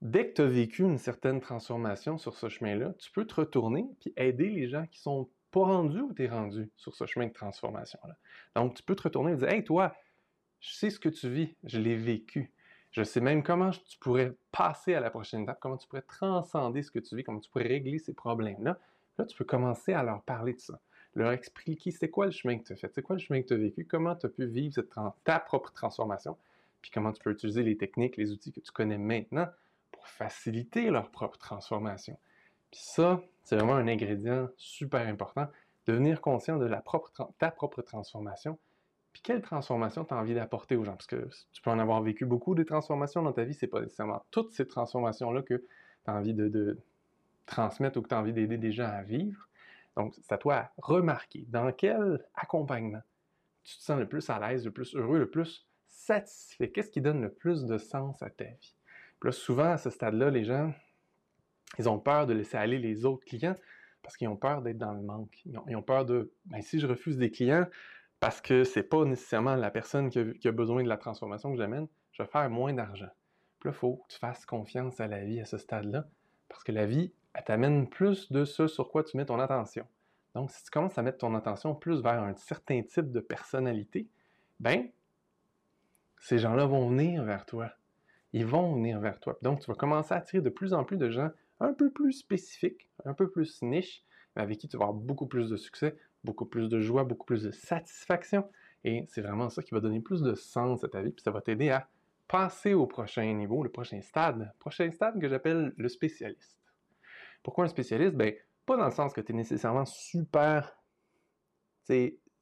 dès 0.01 0.29
que 0.29 0.35
tu 0.35 0.41
as 0.41 0.47
vécu 0.47 0.83
une 0.83 0.97
certaine 0.97 1.39
transformation 1.39 2.17
sur 2.17 2.35
ce 2.35 2.49
chemin-là, 2.49 2.93
tu 2.99 3.11
peux 3.11 3.25
te 3.25 3.35
retourner 3.35 3.85
puis 3.99 4.13
aider 4.17 4.49
les 4.49 4.67
gens 4.67 4.85
qui 4.87 4.99
sont 4.99 5.29
pas 5.51 5.61
rendus 5.61 6.01
ou 6.01 6.13
tu 6.13 6.23
es 6.23 6.29
rendu 6.29 6.71
sur 6.77 6.95
ce 6.95 7.05
chemin 7.05 7.27
de 7.27 7.33
transformation-là. 7.33 8.15
Donc, 8.55 8.75
tu 8.75 8.83
peux 8.83 8.95
te 8.95 9.03
retourner 9.03 9.33
et 9.33 9.35
dire 9.35 9.49
Hey, 9.49 9.63
toi, 9.63 9.93
je 10.59 10.73
sais 10.73 10.89
ce 10.89 10.99
que 10.99 11.09
tu 11.09 11.29
vis, 11.29 11.55
je 11.63 11.79
l'ai 11.79 11.95
vécu. 11.95 12.51
Je 12.91 13.03
sais 13.03 13.21
même 13.21 13.41
comment 13.41 13.71
tu 13.71 13.97
pourrais 13.99 14.33
passer 14.51 14.93
à 14.93 14.99
la 14.99 15.09
prochaine 15.09 15.43
étape, 15.43 15.59
comment 15.61 15.77
tu 15.77 15.87
pourrais 15.87 16.01
transcender 16.01 16.83
ce 16.83 16.91
que 16.91 16.99
tu 16.99 17.15
vis, 17.15 17.23
comment 17.23 17.39
tu 17.39 17.49
pourrais 17.49 17.67
régler 17.67 17.99
ces 17.99 18.13
problèmes-là. 18.13 18.77
Là, 19.17 19.25
tu 19.25 19.37
peux 19.37 19.45
commencer 19.45 19.93
à 19.93 20.03
leur 20.03 20.23
parler 20.23 20.53
de 20.53 20.59
ça, 20.59 20.79
leur 21.15 21.31
expliquer 21.31 21.91
c'est 21.91 22.09
quoi 22.09 22.25
le 22.25 22.31
chemin 22.31 22.57
que 22.57 22.63
tu 22.63 22.73
as 22.73 22.75
fait, 22.75 22.91
c'est 22.93 23.01
quoi 23.01 23.15
le 23.15 23.21
chemin 23.21 23.41
que 23.41 23.47
tu 23.47 23.53
as 23.53 23.57
vécu, 23.57 23.85
comment 23.85 24.15
tu 24.15 24.25
as 24.25 24.29
pu 24.29 24.45
vivre 24.45 24.81
ta 25.23 25.39
propre 25.39 25.71
transformation, 25.71 26.37
puis 26.81 26.91
comment 26.91 27.11
tu 27.11 27.21
peux 27.21 27.31
utiliser 27.31 27.63
les 27.63 27.77
techniques, 27.77 28.17
les 28.17 28.31
outils 28.31 28.51
que 28.51 28.59
tu 28.59 28.71
connais 28.71 28.97
maintenant 28.97 29.47
pour 29.91 30.07
faciliter 30.07 30.89
leur 30.89 31.11
propre 31.11 31.37
transformation. 31.37 32.17
Puis 32.71 32.81
ça, 32.83 33.21
c'est 33.43 33.55
vraiment 33.55 33.75
un 33.75 33.87
ingrédient 33.87 34.49
super 34.55 35.05
important, 35.07 35.47
devenir 35.85 36.21
conscient 36.21 36.57
de 36.57 36.69
ta 37.37 37.51
propre 37.51 37.81
transformation, 37.81 38.57
puis 39.13 39.21
quelle 39.21 39.41
transformation 39.41 40.05
tu 40.05 40.13
as 40.13 40.17
envie 40.17 40.33
d'apporter 40.33 40.75
aux 40.75 40.83
gens? 40.83 40.93
Parce 40.93 41.07
que 41.07 41.27
tu 41.51 41.61
peux 41.61 41.69
en 41.69 41.79
avoir 41.79 42.01
vécu 42.01 42.25
beaucoup 42.25 42.55
de 42.55 42.63
transformations 42.63 43.21
dans 43.21 43.33
ta 43.33 43.43
vie, 43.43 43.53
c'est 43.53 43.67
pas 43.67 43.81
nécessairement 43.81 44.23
toutes 44.31 44.51
ces 44.51 44.67
transformations-là 44.67 45.41
que 45.41 45.55
tu 45.55 45.65
as 46.07 46.13
envie 46.13 46.33
de, 46.33 46.79
transmettre 47.45 47.97
ou 47.97 48.01
que 48.01 48.07
tu 48.07 48.15
as 48.15 48.19
envie 48.19 48.33
d'aider 48.33 48.57
des 48.57 48.71
gens 48.71 48.87
à 48.87 49.01
vivre. 49.01 49.49
Donc, 49.97 50.13
c'est 50.15 50.31
à 50.31 50.37
toi 50.37 50.55
à 50.55 50.71
remarquer 50.77 51.45
dans 51.49 51.71
quel 51.71 52.25
accompagnement 52.35 53.01
tu 53.63 53.77
te 53.77 53.81
sens 53.81 53.99
le 53.99 54.07
plus 54.07 54.29
à 54.29 54.39
l'aise, 54.39 54.65
le 54.65 54.71
plus 54.71 54.95
heureux, 54.95 55.19
le 55.19 55.29
plus 55.29 55.67
satisfait. 55.87 56.71
Qu'est-ce 56.71 56.89
qui 56.89 57.01
donne 57.01 57.21
le 57.21 57.31
plus 57.31 57.65
de 57.65 57.77
sens 57.77 58.21
à 58.23 58.29
ta 58.29 58.45
vie? 58.45 58.75
Puis 59.19 59.27
là, 59.27 59.31
souvent, 59.31 59.71
à 59.71 59.77
ce 59.77 59.89
stade-là, 59.89 60.31
les 60.31 60.45
gens, 60.45 60.73
ils 61.77 61.87
ont 61.87 61.99
peur 61.99 62.25
de 62.25 62.33
laisser 62.33 62.57
aller 62.57 62.79
les 62.79 63.05
autres 63.05 63.25
clients 63.25 63.55
parce 64.01 64.17
qu'ils 64.17 64.27
ont 64.27 64.37
peur 64.37 64.61
d'être 64.61 64.79
dans 64.79 64.93
le 64.93 65.01
manque. 65.01 65.41
Ils 65.45 65.75
ont, 65.75 65.83
peur 65.83 66.05
de, 66.05 66.33
ben, 66.45 66.61
si 66.61 66.79
je 66.79 66.87
refuse 66.87 67.17
des 67.17 67.29
clients, 67.29 67.67
parce 68.19 68.41
que 68.41 68.63
c'est 68.63 68.83
pas 68.83 69.05
nécessairement 69.05 69.55
la 69.55 69.71
personne 69.71 70.09
qui 70.09 70.47
a, 70.47 70.51
besoin 70.51 70.83
de 70.83 70.89
la 70.89 70.97
transformation 70.97 71.51
que 71.51 71.57
j'amène, 71.57 71.87
je 72.11 72.23
vais 72.23 72.29
faire 72.29 72.49
moins 72.49 72.73
d'argent. 72.73 73.09
Puis 73.59 73.69
là, 73.69 73.75
il 73.75 73.77
faut 73.77 73.97
que 73.97 74.13
tu 74.13 74.19
fasses 74.19 74.45
confiance 74.45 74.99
à 74.99 75.07
la 75.07 75.23
vie 75.23 75.39
à 75.39 75.45
ce 75.45 75.57
stade-là, 75.57 76.07
parce 76.49 76.63
que 76.63 76.71
la 76.71 76.85
vie, 76.85 77.13
elle 77.33 77.43
t'amène 77.43 77.87
plus 77.89 78.31
de 78.31 78.45
ce 78.45 78.67
sur 78.67 78.89
quoi 78.89 79.03
tu 79.03 79.17
mets 79.17 79.25
ton 79.25 79.39
attention. 79.39 79.85
Donc, 80.35 80.51
si 80.51 80.63
tu 80.63 80.71
commences 80.71 80.97
à 80.97 81.01
mettre 81.01 81.19
ton 81.19 81.35
attention 81.35 81.75
plus 81.75 82.01
vers 82.01 82.21
un 82.21 82.35
certain 82.35 82.81
type 82.83 83.11
de 83.11 83.19
personnalité, 83.19 84.07
ben, 84.59 84.89
ces 86.19 86.37
gens-là 86.37 86.65
vont 86.65 86.89
venir 86.89 87.23
vers 87.23 87.45
toi. 87.45 87.71
Ils 88.33 88.45
vont 88.45 88.75
venir 88.75 88.99
vers 88.99 89.19
toi. 89.19 89.37
Donc, 89.41 89.59
tu 89.59 89.67
vas 89.67 89.75
commencer 89.75 90.13
à 90.13 90.17
attirer 90.17 90.41
de 90.41 90.49
plus 90.49 90.73
en 90.73 90.83
plus 90.83 90.97
de 90.97 91.09
gens 91.09 91.31
un 91.59 91.73
peu 91.73 91.91
plus 91.91 92.13
spécifiques, 92.13 92.89
un 93.05 93.13
peu 93.13 93.29
plus 93.29 93.61
niches, 93.61 94.03
mais 94.35 94.41
avec 94.41 94.57
qui 94.57 94.67
tu 94.67 94.77
vas 94.77 94.85
avoir 94.85 94.97
beaucoup 94.97 95.27
plus 95.27 95.49
de 95.49 95.57
succès, 95.57 95.95
beaucoup 96.23 96.45
plus 96.45 96.69
de 96.69 96.79
joie, 96.79 97.03
beaucoup 97.03 97.25
plus 97.25 97.43
de 97.43 97.51
satisfaction. 97.51 98.49
Et 98.83 99.05
c'est 99.09 99.21
vraiment 99.21 99.49
ça 99.49 99.61
qui 99.61 99.71
va 99.73 99.79
donner 99.79 99.99
plus 99.99 100.21
de 100.21 100.33
sens 100.33 100.83
à 100.83 100.87
ta 100.87 101.01
vie, 101.01 101.11
puis 101.11 101.23
ça 101.23 101.31
va 101.31 101.41
t'aider 101.41 101.69
à 101.69 101.87
passer 102.27 102.73
au 102.73 102.87
prochain 102.87 103.31
niveau, 103.33 103.63
le 103.63 103.69
prochain 103.69 104.01
stade. 104.01 104.53
Prochain 104.59 104.89
stade 104.91 105.19
que 105.19 105.27
j'appelle 105.27 105.73
le 105.75 105.89
spécialiste. 105.89 106.60
Pourquoi 107.43 107.65
un 107.65 107.67
spécialiste? 107.67 108.15
Ben, 108.15 108.33
pas 108.65 108.77
dans 108.77 108.85
le 108.85 108.91
sens 108.91 109.13
que 109.13 109.21
tu 109.21 109.31
es 109.31 109.35
nécessairement 109.35 109.85
super 109.85 110.77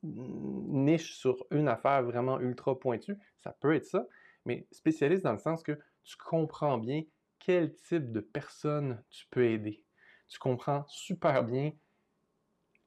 niche 0.03 1.15
sur 1.15 1.45
une 1.51 1.67
affaire 1.67 2.03
vraiment 2.03 2.39
ultra 2.39 2.77
pointue. 2.79 3.17
Ça 3.37 3.51
peut 3.59 3.73
être 3.73 3.85
ça, 3.85 4.05
mais 4.45 4.67
spécialiste 4.71 5.23
dans 5.23 5.33
le 5.33 5.39
sens 5.39 5.63
que 5.63 5.77
tu 6.03 6.17
comprends 6.17 6.77
bien 6.77 7.03
quel 7.39 7.73
type 7.73 8.11
de 8.11 8.19
personne 8.19 9.03
tu 9.09 9.25
peux 9.29 9.45
aider. 9.45 9.83
Tu 10.27 10.39
comprends 10.39 10.85
super 10.87 11.43
bien 11.43 11.71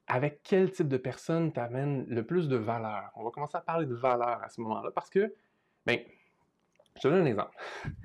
avec 0.07 0.43
quel 0.43 0.71
type 0.71 0.89
de 0.89 0.97
personne 0.97 1.53
t'amène 1.53 2.05
le 2.07 2.25
plus 2.25 2.49
de 2.49 2.57
valeur. 2.57 3.11
On 3.17 3.25
va 3.25 3.31
commencer 3.31 3.57
à 3.57 3.61
parler 3.61 3.87
de 3.87 3.95
valeur 3.95 4.43
à 4.43 4.49
ce 4.49 4.61
moment-là 4.61 4.91
parce 4.91 5.11
que, 5.11 5.35
ben, 5.87 5.99
je 6.97 7.01
te 7.01 7.09
donne 7.09 7.23
un 7.23 7.27
exemple. 7.27 7.57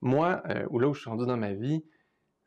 Moi, 0.00 0.42
euh, 0.48 0.66
ou 0.70 0.78
là 0.78 0.88
où 0.88 0.94
je 0.94 1.00
suis 1.00 1.10
rendu 1.10 1.26
dans 1.26 1.36
ma 1.36 1.52
vie, 1.52 1.84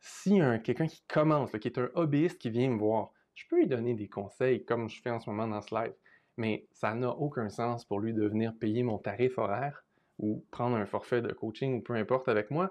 si 0.02 0.40
un 0.40 0.58
quelqu'un 0.58 0.88
qui 0.88 1.02
commence, 1.08 1.52
qui 1.52 1.68
est 1.68 1.78
un 1.78 1.88
hobbyiste 1.94 2.38
qui 2.38 2.50
vient 2.50 2.68
me 2.68 2.78
voir, 2.78 3.12
je 3.34 3.44
peux 3.48 3.56
lui 3.56 3.66
donner 3.66 3.94
des 3.94 4.08
conseils 4.08 4.64
comme 4.64 4.90
je 4.90 5.00
fais 5.00 5.10
en 5.10 5.20
ce 5.20 5.30
moment 5.30 5.46
dans 5.46 5.62
ce 5.62 5.74
live, 5.74 5.94
mais 6.36 6.66
ça 6.72 6.94
n'a 6.94 7.10
aucun 7.10 7.48
sens 7.48 7.84
pour 7.84 8.00
lui 8.00 8.12
de 8.12 8.26
venir 8.26 8.52
payer 8.58 8.82
mon 8.82 8.98
tarif 8.98 9.38
horaire 9.38 9.84
ou 10.18 10.44
prendre 10.50 10.76
un 10.76 10.86
forfait 10.86 11.22
de 11.22 11.32
coaching 11.32 11.78
ou 11.78 11.80
peu 11.80 11.94
importe 11.94 12.28
avec 12.28 12.50
moi. 12.50 12.70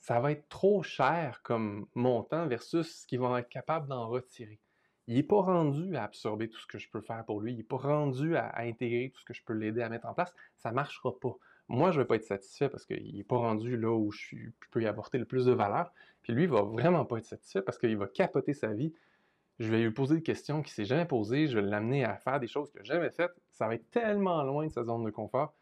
Ça 0.00 0.20
va 0.20 0.32
être 0.32 0.48
trop 0.48 0.82
cher 0.82 1.40
comme 1.42 1.86
montant 1.94 2.46
versus 2.46 3.00
ce 3.00 3.06
qu'ils 3.06 3.20
vont 3.20 3.36
être 3.36 3.48
capables 3.48 3.88
d'en 3.88 4.06
retirer. 4.06 4.60
Il 5.06 5.16
n'est 5.16 5.22
pas 5.22 5.40
rendu 5.40 5.96
à 5.96 6.04
absorber 6.04 6.48
tout 6.48 6.60
ce 6.60 6.66
que 6.66 6.78
je 6.78 6.88
peux 6.90 7.00
faire 7.00 7.24
pour 7.24 7.40
lui. 7.40 7.52
Il 7.52 7.58
n'est 7.58 7.62
pas 7.62 7.76
rendu 7.76 8.36
à, 8.36 8.58
intégrer 8.60 9.10
tout 9.14 9.20
ce 9.20 9.24
que 9.24 9.34
je 9.34 9.42
peux 9.44 9.52
l'aider 9.52 9.82
à 9.82 9.88
mettre 9.88 10.06
en 10.06 10.14
place. 10.14 10.32
Ça 10.58 10.70
ne 10.70 10.74
marchera 10.74 11.18
pas. 11.18 11.36
Moi, 11.68 11.90
je 11.90 11.98
ne 11.98 12.02
vais 12.02 12.06
pas 12.06 12.16
être 12.16 12.24
satisfait 12.24 12.68
parce 12.68 12.84
qu'il 12.84 13.16
n'est 13.16 13.24
pas 13.24 13.36
rendu 13.36 13.76
là 13.76 13.92
où 13.92 14.10
je, 14.12 14.36
peux 14.70 14.82
y 14.82 14.86
apporter 14.86 15.18
le 15.18 15.24
plus 15.24 15.46
de 15.46 15.52
valeur. 15.52 15.92
Puis 16.24 16.32
lui, 16.32 16.44
il 16.44 16.48
va 16.48 16.62
vraiment 16.62 17.04
pas 17.04 17.18
être 17.18 17.26
satisfait 17.26 17.62
parce 17.62 17.78
qu'il 17.78 17.96
va 17.96 18.08
capoter 18.08 18.52
sa 18.52 18.72
vie 18.72 18.92
je 19.58 19.70
vais 19.70 19.82
lui 19.82 19.90
poser 19.90 20.16
des 20.16 20.22
questions 20.22 20.62
qu'il 20.62 20.72
s'est 20.72 20.84
jamais 20.84 21.04
posées, 21.04 21.46
je 21.46 21.58
vais 21.58 21.62
l'amener 21.62 22.04
à 22.04 22.16
faire 22.16 22.40
des 22.40 22.48
choses 22.48 22.70
qu'il 22.70 22.80
n'a 22.80 22.84
jamais 22.84 23.10
faites. 23.10 23.34
Ça 23.52 23.68
va 23.68 23.74
être 23.74 23.88
tellement 23.90 24.42
loin 24.42 24.66
de 24.66 24.72
sa 24.72 24.84
zone 24.84 25.04
de 25.04 25.10
confort 25.10 25.54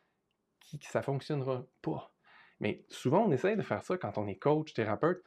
que 0.61 0.87
ça 0.87 1.01
ne 1.01 1.05
fonctionnera 1.05 1.67
pas. 1.83 2.15
Mais 2.61 2.85
souvent, 2.89 3.27
on 3.27 3.33
essaye 3.33 3.57
de 3.57 3.63
faire 3.63 3.85
ça 3.85 3.99
quand 3.99 4.17
on 4.17 4.27
est 4.27 4.37
coach, 4.37 4.73
thérapeute. 4.73 5.23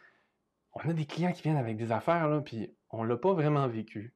On 0.74 0.90
a 0.90 0.94
des 0.94 1.06
clients 1.06 1.32
qui 1.32 1.44
viennent 1.44 1.58
avec 1.58 1.78
des 1.78 1.92
affaires, 1.92 2.28
là, 2.28 2.42
puis 2.42 2.74
on 2.90 3.04
ne 3.04 3.10
l'a 3.10 3.18
pas 3.18 3.34
vraiment 3.34 3.68
vécu. 3.68 4.16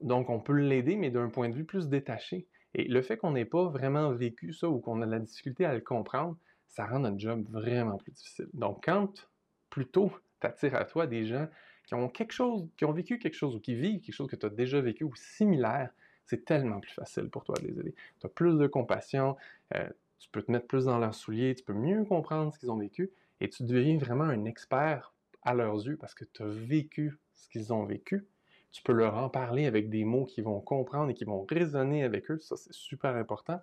Donc, 0.00 0.30
on 0.30 0.38
peut 0.38 0.52
l'aider, 0.52 0.94
mais 0.94 1.10
d'un 1.10 1.28
point 1.28 1.48
de 1.48 1.54
vue 1.54 1.64
plus 1.64 1.88
détaché. 1.88 2.46
Et 2.74 2.84
le 2.84 3.02
fait 3.02 3.16
qu'on 3.16 3.32
n'ait 3.32 3.44
pas 3.44 3.64
vraiment 3.64 4.12
vécu 4.12 4.52
ça 4.52 4.68
ou 4.68 4.78
qu'on 4.78 5.02
a 5.02 5.06
de 5.06 5.10
la 5.10 5.18
difficulté 5.18 5.64
à 5.64 5.74
le 5.74 5.80
comprendre, 5.80 6.36
ça 6.68 6.86
rend 6.86 7.00
notre 7.00 7.18
job 7.18 7.44
vraiment 7.50 7.96
plus 7.96 8.12
difficile. 8.12 8.48
Donc, 8.52 8.84
quand 8.84 9.28
plutôt 9.72 10.12
tu 10.40 10.46
attires 10.46 10.76
à 10.76 10.84
toi 10.84 11.06
des 11.06 11.24
gens 11.24 11.48
qui 11.86 11.94
ont 11.94 12.08
quelque 12.08 12.32
chose, 12.32 12.68
qui 12.76 12.84
ont 12.84 12.92
vécu 12.92 13.18
quelque 13.18 13.34
chose 13.34 13.56
ou 13.56 13.60
qui 13.60 13.74
vivent 13.74 14.02
quelque 14.02 14.14
chose 14.14 14.28
que 14.28 14.36
tu 14.36 14.44
as 14.44 14.50
déjà 14.50 14.80
vécu 14.82 15.02
ou 15.02 15.14
similaire, 15.16 15.90
c'est 16.26 16.44
tellement 16.44 16.78
plus 16.78 16.92
facile 16.92 17.30
pour 17.30 17.42
toi 17.42 17.56
de 17.60 17.66
les 17.66 17.80
aider. 17.80 17.94
Tu 18.20 18.26
as 18.26 18.28
plus 18.28 18.58
de 18.58 18.66
compassion, 18.66 19.34
euh, 19.74 19.88
tu 20.18 20.28
peux 20.28 20.42
te 20.42 20.52
mettre 20.52 20.66
plus 20.66 20.84
dans 20.84 20.98
leurs 20.98 21.14
souliers, 21.14 21.54
tu 21.54 21.64
peux 21.64 21.72
mieux 21.72 22.04
comprendre 22.04 22.52
ce 22.52 22.58
qu'ils 22.58 22.70
ont 22.70 22.76
vécu 22.76 23.10
et 23.40 23.48
tu 23.48 23.62
deviens 23.62 23.96
vraiment 23.96 24.24
un 24.24 24.44
expert 24.44 25.14
à 25.42 25.54
leurs 25.54 25.86
yeux 25.86 25.96
parce 25.96 26.14
que 26.14 26.26
tu 26.26 26.42
as 26.42 26.46
vécu 26.46 27.18
ce 27.34 27.48
qu'ils 27.48 27.72
ont 27.72 27.84
vécu. 27.84 28.26
Tu 28.72 28.82
peux 28.82 28.92
leur 28.92 29.16
en 29.16 29.30
parler 29.30 29.64
avec 29.64 29.88
des 29.88 30.04
mots 30.04 30.26
qui 30.26 30.42
vont 30.42 30.60
comprendre 30.60 31.10
et 31.10 31.14
qui 31.14 31.24
vont 31.24 31.46
résonner 31.48 32.04
avec 32.04 32.30
eux. 32.30 32.38
Ça, 32.40 32.56
c'est 32.56 32.72
super 32.74 33.16
important. 33.16 33.60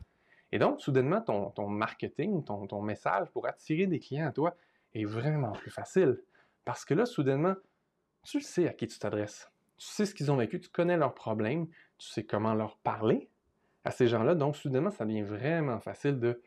Et 0.51 0.57
donc, 0.57 0.81
soudainement, 0.81 1.21
ton, 1.21 1.67
marketing, 1.67 2.43
ton 2.43 2.81
message 2.81 3.29
pour 3.29 3.47
attirer 3.47 3.85
des 3.85 3.99
clients 3.99 4.27
à 4.27 4.31
toi 4.31 4.55
est 4.93 5.05
vraiment 5.05 5.51
plus 5.51 5.71
facile. 5.71 6.19
Parce 6.65 6.85
que 6.85 6.93
là, 6.93 7.05
soudainement, 7.05 7.55
tu 8.23 8.41
sais 8.41 8.67
à 8.67 8.73
qui 8.73 8.87
tu 8.87 8.99
t'adresses. 8.99 9.49
Tu 9.77 9.87
sais 9.87 10.05
ce 10.05 10.13
qu'ils 10.13 10.31
ont 10.31 10.37
vécu, 10.37 10.59
tu 10.59 10.69
connais 10.69 10.97
leurs 10.97 11.15
problèmes, 11.15 11.67
tu 11.97 12.09
sais 12.09 12.23
comment 12.23 12.53
leur 12.53 12.77
parler 12.77 13.29
à 13.85 13.91
ces 13.91 14.07
gens-là. 14.07 14.35
Donc, 14.35 14.55
soudainement, 14.55 14.91
ça 14.91 15.05
devient 15.05 15.23
vraiment 15.23 15.79
facile 15.79 16.19
de 16.19 16.41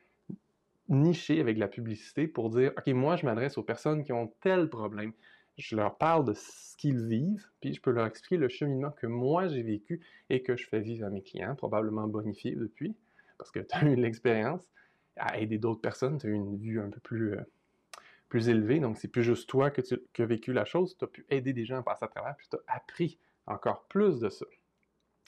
nicher 0.89 1.41
avec 1.41 1.59
la 1.59 1.69
publicité 1.69 2.29
pour 2.29 2.51
dire, 2.51 2.73
OK, 2.77 2.87
moi, 2.89 3.17
je 3.17 3.25
m'adresse 3.25 3.57
aux 3.57 3.63
personnes 3.63 4.05
qui 4.05 4.13
ont 4.13 4.33
tel 4.41 4.69
problème. 4.69 5.13
Je 5.57 5.77
leur 5.77 5.97
parle 5.97 6.25
de 6.25 6.35
ce 6.35 6.77
qu'ils 6.77 7.07
vivent, 7.07 7.47
puis 7.61 7.75
je 7.75 7.81
peux 7.81 7.91
leur 7.91 8.07
expliquer 8.07 8.37
le 8.37 8.49
cheminement 8.49 8.91
que 8.91 9.07
moi, 9.07 9.49
j'ai 9.49 9.63
vécu 9.63 10.01
et 10.31 10.43
que 10.43 10.57
je 10.57 10.67
fais 10.67 10.81
vivre 10.81 11.07
à 11.07 11.11
mes 11.11 11.23
clients, 11.23 11.55
probablement 11.55 12.07
bonifié 12.09 12.55
depuis, 12.55 12.97
parce 13.39 13.51
que 13.51 13.61
tu 13.61 13.77
as 13.77 13.85
eu 13.85 13.97
l'expérience 13.97 14.63
à 15.17 15.39
aider 15.39 15.59
d'autres 15.59 15.81
personnes, 15.81 16.19
tu 16.19 16.27
as 16.27 16.31
eu 16.31 16.35
une 16.35 16.57
vue 16.57 16.81
un 16.81 16.91
peu 16.91 17.01
plus... 17.01 17.35
Euh, 17.35 17.43
élevé. 18.39 18.81
Donc, 18.81 18.99
c'est 18.99 19.09
plus 19.09 19.23
juste 19.23 19.49
toi 19.49 19.71
que 19.71 19.81
tu 19.81 20.23
as 20.23 20.27
vécu 20.27 20.53
la 20.53 20.65
chose. 20.65 20.97
Tu 20.97 21.05
as 21.05 21.09
pu 21.09 21.27
aider 21.29 21.53
des 21.53 21.65
gens 21.65 21.79
à 21.79 21.83
passer 21.83 22.05
à 22.05 22.09
travers, 22.09 22.37
puis 22.37 22.49
tu 22.51 22.57
as 22.57 22.75
appris 22.75 23.19
encore 23.47 23.87
plus 23.89 24.21
de 24.21 24.29
ça. 24.29 24.47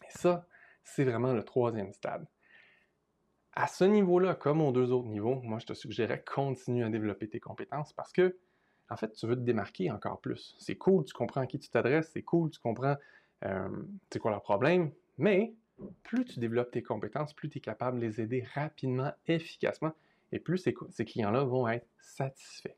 Et 0.02 0.10
ça, 0.10 0.46
c'est 0.82 1.04
vraiment 1.04 1.32
le 1.32 1.42
troisième 1.42 1.92
stade. 1.92 2.26
À 3.52 3.66
ce 3.66 3.84
niveau-là, 3.84 4.34
comme 4.34 4.60
aux 4.60 4.72
deux 4.72 4.90
autres 4.90 5.08
niveaux, 5.08 5.40
moi, 5.42 5.58
je 5.58 5.66
te 5.66 5.74
suggérerais 5.74 6.24
continue 6.24 6.84
à 6.84 6.90
développer 6.90 7.28
tes 7.28 7.40
compétences 7.40 7.92
parce 7.92 8.12
que, 8.12 8.36
en 8.90 8.96
fait, 8.96 9.12
tu 9.12 9.26
veux 9.26 9.36
te 9.36 9.40
démarquer 9.40 9.90
encore 9.90 10.20
plus. 10.20 10.56
C'est 10.58 10.76
cool, 10.76 11.04
tu 11.04 11.14
comprends 11.14 11.42
à 11.42 11.46
qui 11.46 11.58
tu 11.58 11.70
t'adresses, 11.70 12.10
c'est 12.12 12.22
cool, 12.22 12.50
tu 12.50 12.58
comprends 12.58 12.96
euh, 13.44 13.68
c'est 14.10 14.18
quoi 14.18 14.30
leur 14.30 14.42
problème, 14.42 14.90
mais 15.18 15.54
plus 16.02 16.24
tu 16.24 16.40
développes 16.40 16.70
tes 16.70 16.82
compétences, 16.82 17.32
plus 17.32 17.48
tu 17.48 17.58
es 17.58 17.60
capable 17.60 18.00
de 18.00 18.06
les 18.06 18.20
aider 18.20 18.44
rapidement, 18.54 19.12
efficacement, 19.26 19.92
et 20.32 20.40
plus 20.40 20.58
ces 20.58 21.04
clients-là 21.04 21.44
vont 21.44 21.68
être 21.68 21.86
satisfaits. 22.00 22.76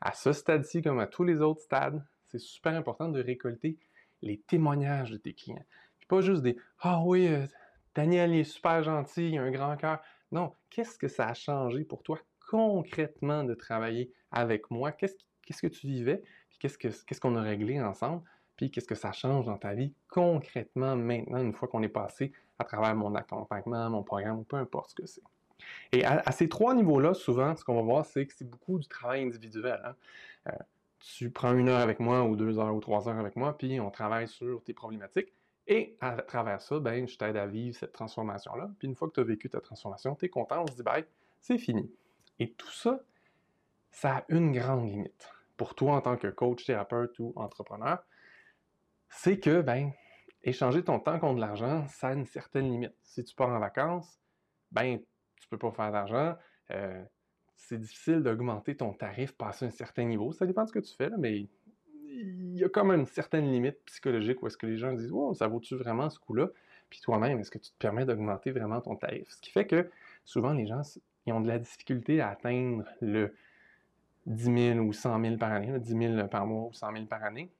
À 0.00 0.12
ce 0.12 0.32
stade-ci, 0.32 0.82
comme 0.82 1.00
à 1.00 1.06
tous 1.06 1.24
les 1.24 1.40
autres 1.40 1.60
stades, 1.60 2.04
c'est 2.26 2.38
super 2.38 2.74
important 2.74 3.08
de 3.08 3.22
récolter 3.22 3.78
les 4.22 4.38
témoignages 4.38 5.10
de 5.10 5.16
tes 5.16 5.34
clients. 5.34 5.64
pas 6.08 6.20
juste 6.20 6.42
des 6.42 6.56
Ah 6.80 7.02
oui, 7.04 7.26
euh, 7.28 7.46
Daniel 7.94 8.32
est 8.34 8.44
super 8.44 8.82
gentil, 8.82 9.30
il 9.30 9.38
a 9.38 9.42
un 9.42 9.50
grand 9.50 9.76
cœur. 9.76 10.00
Non, 10.30 10.52
qu'est-ce 10.70 10.98
que 10.98 11.08
ça 11.08 11.28
a 11.28 11.34
changé 11.34 11.84
pour 11.84 12.02
toi 12.02 12.18
concrètement 12.48 13.44
de 13.44 13.54
travailler 13.54 14.12
avec 14.30 14.70
moi? 14.70 14.92
Qu'est-ce 14.92 15.62
que 15.62 15.66
tu 15.66 15.86
vivais? 15.86 16.22
Puis 16.50 16.58
qu'est-ce 16.58 17.20
qu'on 17.20 17.36
a 17.36 17.42
réglé 17.42 17.80
ensemble? 17.80 18.22
Puis 18.56 18.70
qu'est-ce 18.70 18.88
que 18.88 18.94
ça 18.94 19.12
change 19.12 19.46
dans 19.46 19.58
ta 19.58 19.74
vie 19.74 19.94
concrètement 20.08 20.96
maintenant, 20.96 21.42
une 21.42 21.52
fois 21.52 21.68
qu'on 21.68 21.82
est 21.82 21.88
passé 21.88 22.32
à 22.58 22.64
travers 22.64 22.94
mon 22.94 23.14
accompagnement, 23.14 23.90
mon 23.90 24.02
programme, 24.02 24.44
peu 24.44 24.56
importe 24.56 24.90
ce 24.90 24.94
que 24.94 25.06
c'est? 25.06 25.22
Et 25.92 26.04
à, 26.04 26.30
ces 26.32 26.48
trois 26.48 26.74
niveaux-là, 26.74 27.14
souvent, 27.14 27.54
ce 27.56 27.64
qu'on 27.64 27.74
va 27.74 27.82
voir, 27.82 28.06
c'est 28.06 28.26
que 28.26 28.34
c'est 28.34 28.48
beaucoup 28.48 28.78
du 28.78 28.88
travail 28.88 29.22
individuel. 29.22 29.80
Hein. 29.84 29.94
Euh, 30.48 30.52
tu 31.00 31.30
prends 31.30 31.54
une 31.54 31.68
heure 31.68 31.80
avec 31.80 32.00
moi 32.00 32.24
ou 32.24 32.36
deux 32.36 32.58
heures 32.58 32.74
ou 32.74 32.80
trois 32.80 33.08
heures 33.08 33.18
avec 33.18 33.36
moi, 33.36 33.56
puis 33.56 33.80
on 33.80 33.90
travaille 33.90 34.28
sur 34.28 34.62
tes 34.62 34.74
problématiques. 34.74 35.32
Et 35.66 35.96
à 36.00 36.12
travers 36.22 36.62
ça, 36.62 36.80
ben, 36.80 37.06
je 37.06 37.16
t'aide 37.18 37.36
à 37.36 37.46
vivre 37.46 37.76
cette 37.76 37.92
transformation-là. 37.92 38.70
Puis 38.78 38.88
une 38.88 38.94
fois 38.94 39.08
que 39.08 39.14
tu 39.14 39.20
as 39.20 39.24
vécu 39.24 39.50
ta 39.50 39.60
transformation, 39.60 40.14
tu 40.14 40.24
es 40.24 40.28
content, 40.28 40.62
on 40.62 40.66
se 40.66 40.76
dit, 40.76 40.82
ben, 40.82 41.02
c'est 41.40 41.58
fini. 41.58 41.90
Et 42.38 42.52
tout 42.52 42.70
ça, 42.70 43.00
ça 43.90 44.16
a 44.16 44.24
une 44.28 44.52
grande 44.52 44.88
limite. 44.88 45.30
Pour 45.56 45.74
toi 45.74 45.96
en 45.96 46.00
tant 46.00 46.16
que 46.16 46.28
coach, 46.28 46.64
thérapeute 46.64 47.18
ou 47.18 47.32
entrepreneur, 47.36 48.02
c'est 49.10 49.38
que, 49.38 49.60
ben, 49.60 49.92
échanger 50.42 50.82
ton 50.82 51.00
temps 51.00 51.18
contre 51.18 51.36
de 51.36 51.40
l'argent, 51.40 51.86
ça 51.88 52.08
a 52.08 52.12
une 52.14 52.26
certaine 52.26 52.70
limite. 52.70 52.94
Si 53.02 53.22
tu 53.24 53.34
pars 53.34 53.50
en 53.50 53.58
vacances, 53.58 54.20
ben, 54.72 55.00
tu 55.40 55.48
peux 55.48 55.58
pas 55.58 55.70
faire 55.70 55.92
d'argent. 55.92 56.36
Euh, 56.70 57.02
c'est 57.56 57.78
difficile 57.78 58.22
d'augmenter 58.22 58.76
ton 58.76 58.92
tarif 58.92 59.32
passer 59.32 59.66
un 59.66 59.70
certain 59.70 60.04
niveau. 60.04 60.32
Ça 60.32 60.46
dépend 60.46 60.62
de 60.62 60.68
ce 60.68 60.72
que 60.72 60.78
tu 60.78 60.94
fais, 60.94 61.10
mais 61.18 61.48
il 62.06 62.56
y 62.56 62.64
a 62.64 62.68
quand 62.68 62.84
même 62.84 63.00
une 63.00 63.06
certaine 63.06 63.50
limite 63.50 63.78
psychologique 63.86 64.42
où 64.42 64.46
est-ce 64.46 64.56
que 64.56 64.66
les 64.66 64.76
gens 64.76 64.92
disent 64.92 65.12
Wow, 65.12 65.34
ça 65.34 65.46
vaut-tu 65.46 65.76
vraiment 65.76 66.08
ce 66.10 66.18
coup-là 66.18 66.48
Puis 66.88 67.00
toi-même, 67.00 67.38
est-ce 67.40 67.50
que 67.50 67.58
tu 67.58 67.70
te 67.70 67.78
permets 67.78 68.04
d'augmenter 68.04 68.50
vraiment 68.50 68.80
ton 68.80 68.96
tarif? 68.96 69.28
Ce 69.28 69.40
qui 69.40 69.50
fait 69.50 69.66
que 69.66 69.90
souvent, 70.24 70.52
les 70.52 70.66
gens 70.66 70.82
ils 71.26 71.32
ont 71.32 71.40
de 71.40 71.48
la 71.48 71.58
difficulté 71.58 72.20
à 72.20 72.30
atteindre 72.30 72.84
le 73.02 73.34
10 74.26 74.74
000 74.74 74.78
ou 74.78 74.92
100 74.92 75.20
000 75.20 75.36
par 75.36 75.52
année, 75.52 75.78
10 75.78 76.14
000 76.16 76.28
par 76.28 76.46
mois 76.46 76.68
ou 76.68 76.72
100 76.72 76.92
000 76.92 77.04
par 77.06 77.22
année. 77.22 77.50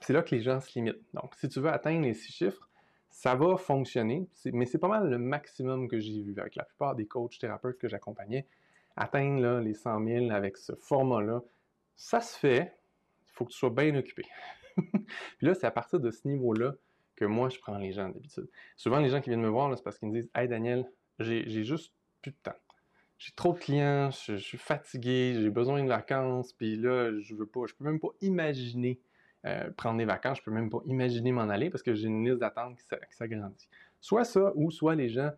C'est 0.00 0.12
là 0.12 0.22
que 0.22 0.34
les 0.34 0.40
gens 0.40 0.60
se 0.60 0.74
limitent. 0.74 1.02
Donc, 1.12 1.34
si 1.36 1.48
tu 1.48 1.60
veux 1.60 1.70
atteindre 1.70 2.02
les 2.02 2.14
six 2.14 2.32
chiffres, 2.32 2.68
ça 3.14 3.36
va 3.36 3.56
fonctionner, 3.56 4.28
mais 4.52 4.66
c'est 4.66 4.80
pas 4.80 4.88
mal 4.88 5.08
le 5.08 5.18
maximum 5.18 5.86
que 5.86 6.00
j'ai 6.00 6.20
vu 6.20 6.34
avec 6.36 6.56
la 6.56 6.64
plupart 6.64 6.96
des 6.96 7.06
coachs 7.06 7.38
thérapeutes 7.38 7.78
que 7.78 7.88
j'accompagnais. 7.88 8.44
Atteindre 8.96 9.60
les 9.60 9.72
100 9.72 10.04
000 10.04 10.30
avec 10.30 10.56
ce 10.56 10.74
format-là, 10.74 11.40
ça 11.94 12.20
se 12.20 12.36
fait, 12.36 12.76
il 13.28 13.32
faut 13.32 13.44
que 13.44 13.52
tu 13.52 13.56
sois 13.56 13.70
bien 13.70 13.94
occupé. 13.94 14.24
Puis 14.76 15.46
là, 15.46 15.54
c'est 15.54 15.64
à 15.64 15.70
partir 15.70 16.00
de 16.00 16.10
ce 16.10 16.26
niveau-là 16.26 16.74
que 17.14 17.24
moi, 17.24 17.50
je 17.50 17.60
prends 17.60 17.78
les 17.78 17.92
gens 17.92 18.08
d'habitude. 18.08 18.50
Souvent, 18.76 18.98
les 18.98 19.10
gens 19.10 19.20
qui 19.20 19.30
viennent 19.30 19.40
me 19.40 19.48
voir, 19.48 19.72
c'est 19.76 19.84
parce 19.84 19.96
qu'ils 19.96 20.08
me 20.08 20.14
disent 20.14 20.28
Hey 20.34 20.48
Daniel, 20.48 20.84
j'ai 21.20 21.62
juste 21.62 21.94
plus 22.20 22.32
de 22.32 22.36
temps. 22.42 22.58
J'ai 23.18 23.32
trop 23.36 23.52
de 23.52 23.58
clients, 23.60 24.10
je, 24.10 24.34
suis 24.34 24.58
fatigué, 24.58 25.38
j'ai 25.40 25.50
besoin 25.50 25.84
de 25.84 25.88
vacances, 25.88 26.52
puis 26.52 26.74
là, 26.74 27.16
je 27.20 27.36
veux 27.36 27.46
pas, 27.46 27.60
je 27.68 27.74
peux 27.74 27.84
même 27.84 28.00
pas 28.00 28.10
imaginer 28.22 29.00
euh, 29.46 29.70
prendre 29.76 29.98
des 29.98 30.04
vacances, 30.04 30.38
je 30.38 30.42
peux 30.42 30.50
même 30.50 30.70
pas 30.70 30.80
imaginer 30.86 31.30
m'en 31.30 31.48
aller 31.48 31.68
parce 31.68 31.82
que 31.82 31.94
j'ai 31.94 32.08
une 32.08 32.24
liste 32.24 32.38
d'attente 32.38 32.76
qui 32.76 33.16
s'agrandit. 33.16 33.68
Soit 34.00 34.24
ça, 34.24 34.52
ou 34.54 34.70
soit 34.70 34.94
les 34.94 35.08
gens, 35.10 35.30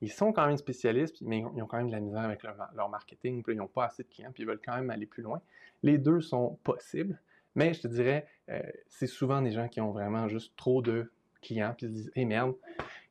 ils 0.00 0.10
sont 0.10 0.32
quand 0.32 0.46
même 0.46 0.56
spécialistes, 0.56 1.20
mais 1.20 1.38
ils 1.54 1.62
ont 1.62 1.66
quand 1.66 1.76
même 1.76 1.88
de 1.88 1.92
la 1.92 2.00
misère 2.00 2.22
avec 2.22 2.42
leur, 2.42 2.88
marketing, 2.88 3.42
puis 3.42 3.54
ils 3.54 3.58
n'ont 3.58 3.68
pas 3.68 3.84
assez 3.86 4.02
de 4.02 4.08
clients, 4.08 4.30
puis 4.32 4.44
ils 4.44 4.46
veulent 4.46 4.60
quand 4.64 4.76
même 4.76 4.90
aller 4.90 5.04
plus 5.04 5.22
loin. 5.22 5.42
Les 5.82 5.98
deux 5.98 6.20
sont 6.20 6.58
possibles, 6.64 7.20
mais 7.54 7.74
je 7.74 7.82
te 7.82 7.88
dirais, 7.88 8.26
euh, 8.48 8.62
c'est 8.88 9.06
souvent 9.06 9.42
des 9.42 9.50
gens 9.50 9.68
qui 9.68 9.80
ont 9.82 9.90
vraiment 9.90 10.26
juste 10.28 10.56
trop 10.56 10.80
de 10.80 11.12
clients, 11.42 11.74
puis 11.76 11.86
ils 11.86 11.90
se 11.90 11.94
disent, 11.94 12.12
hé 12.14 12.24
merde, 12.24 12.54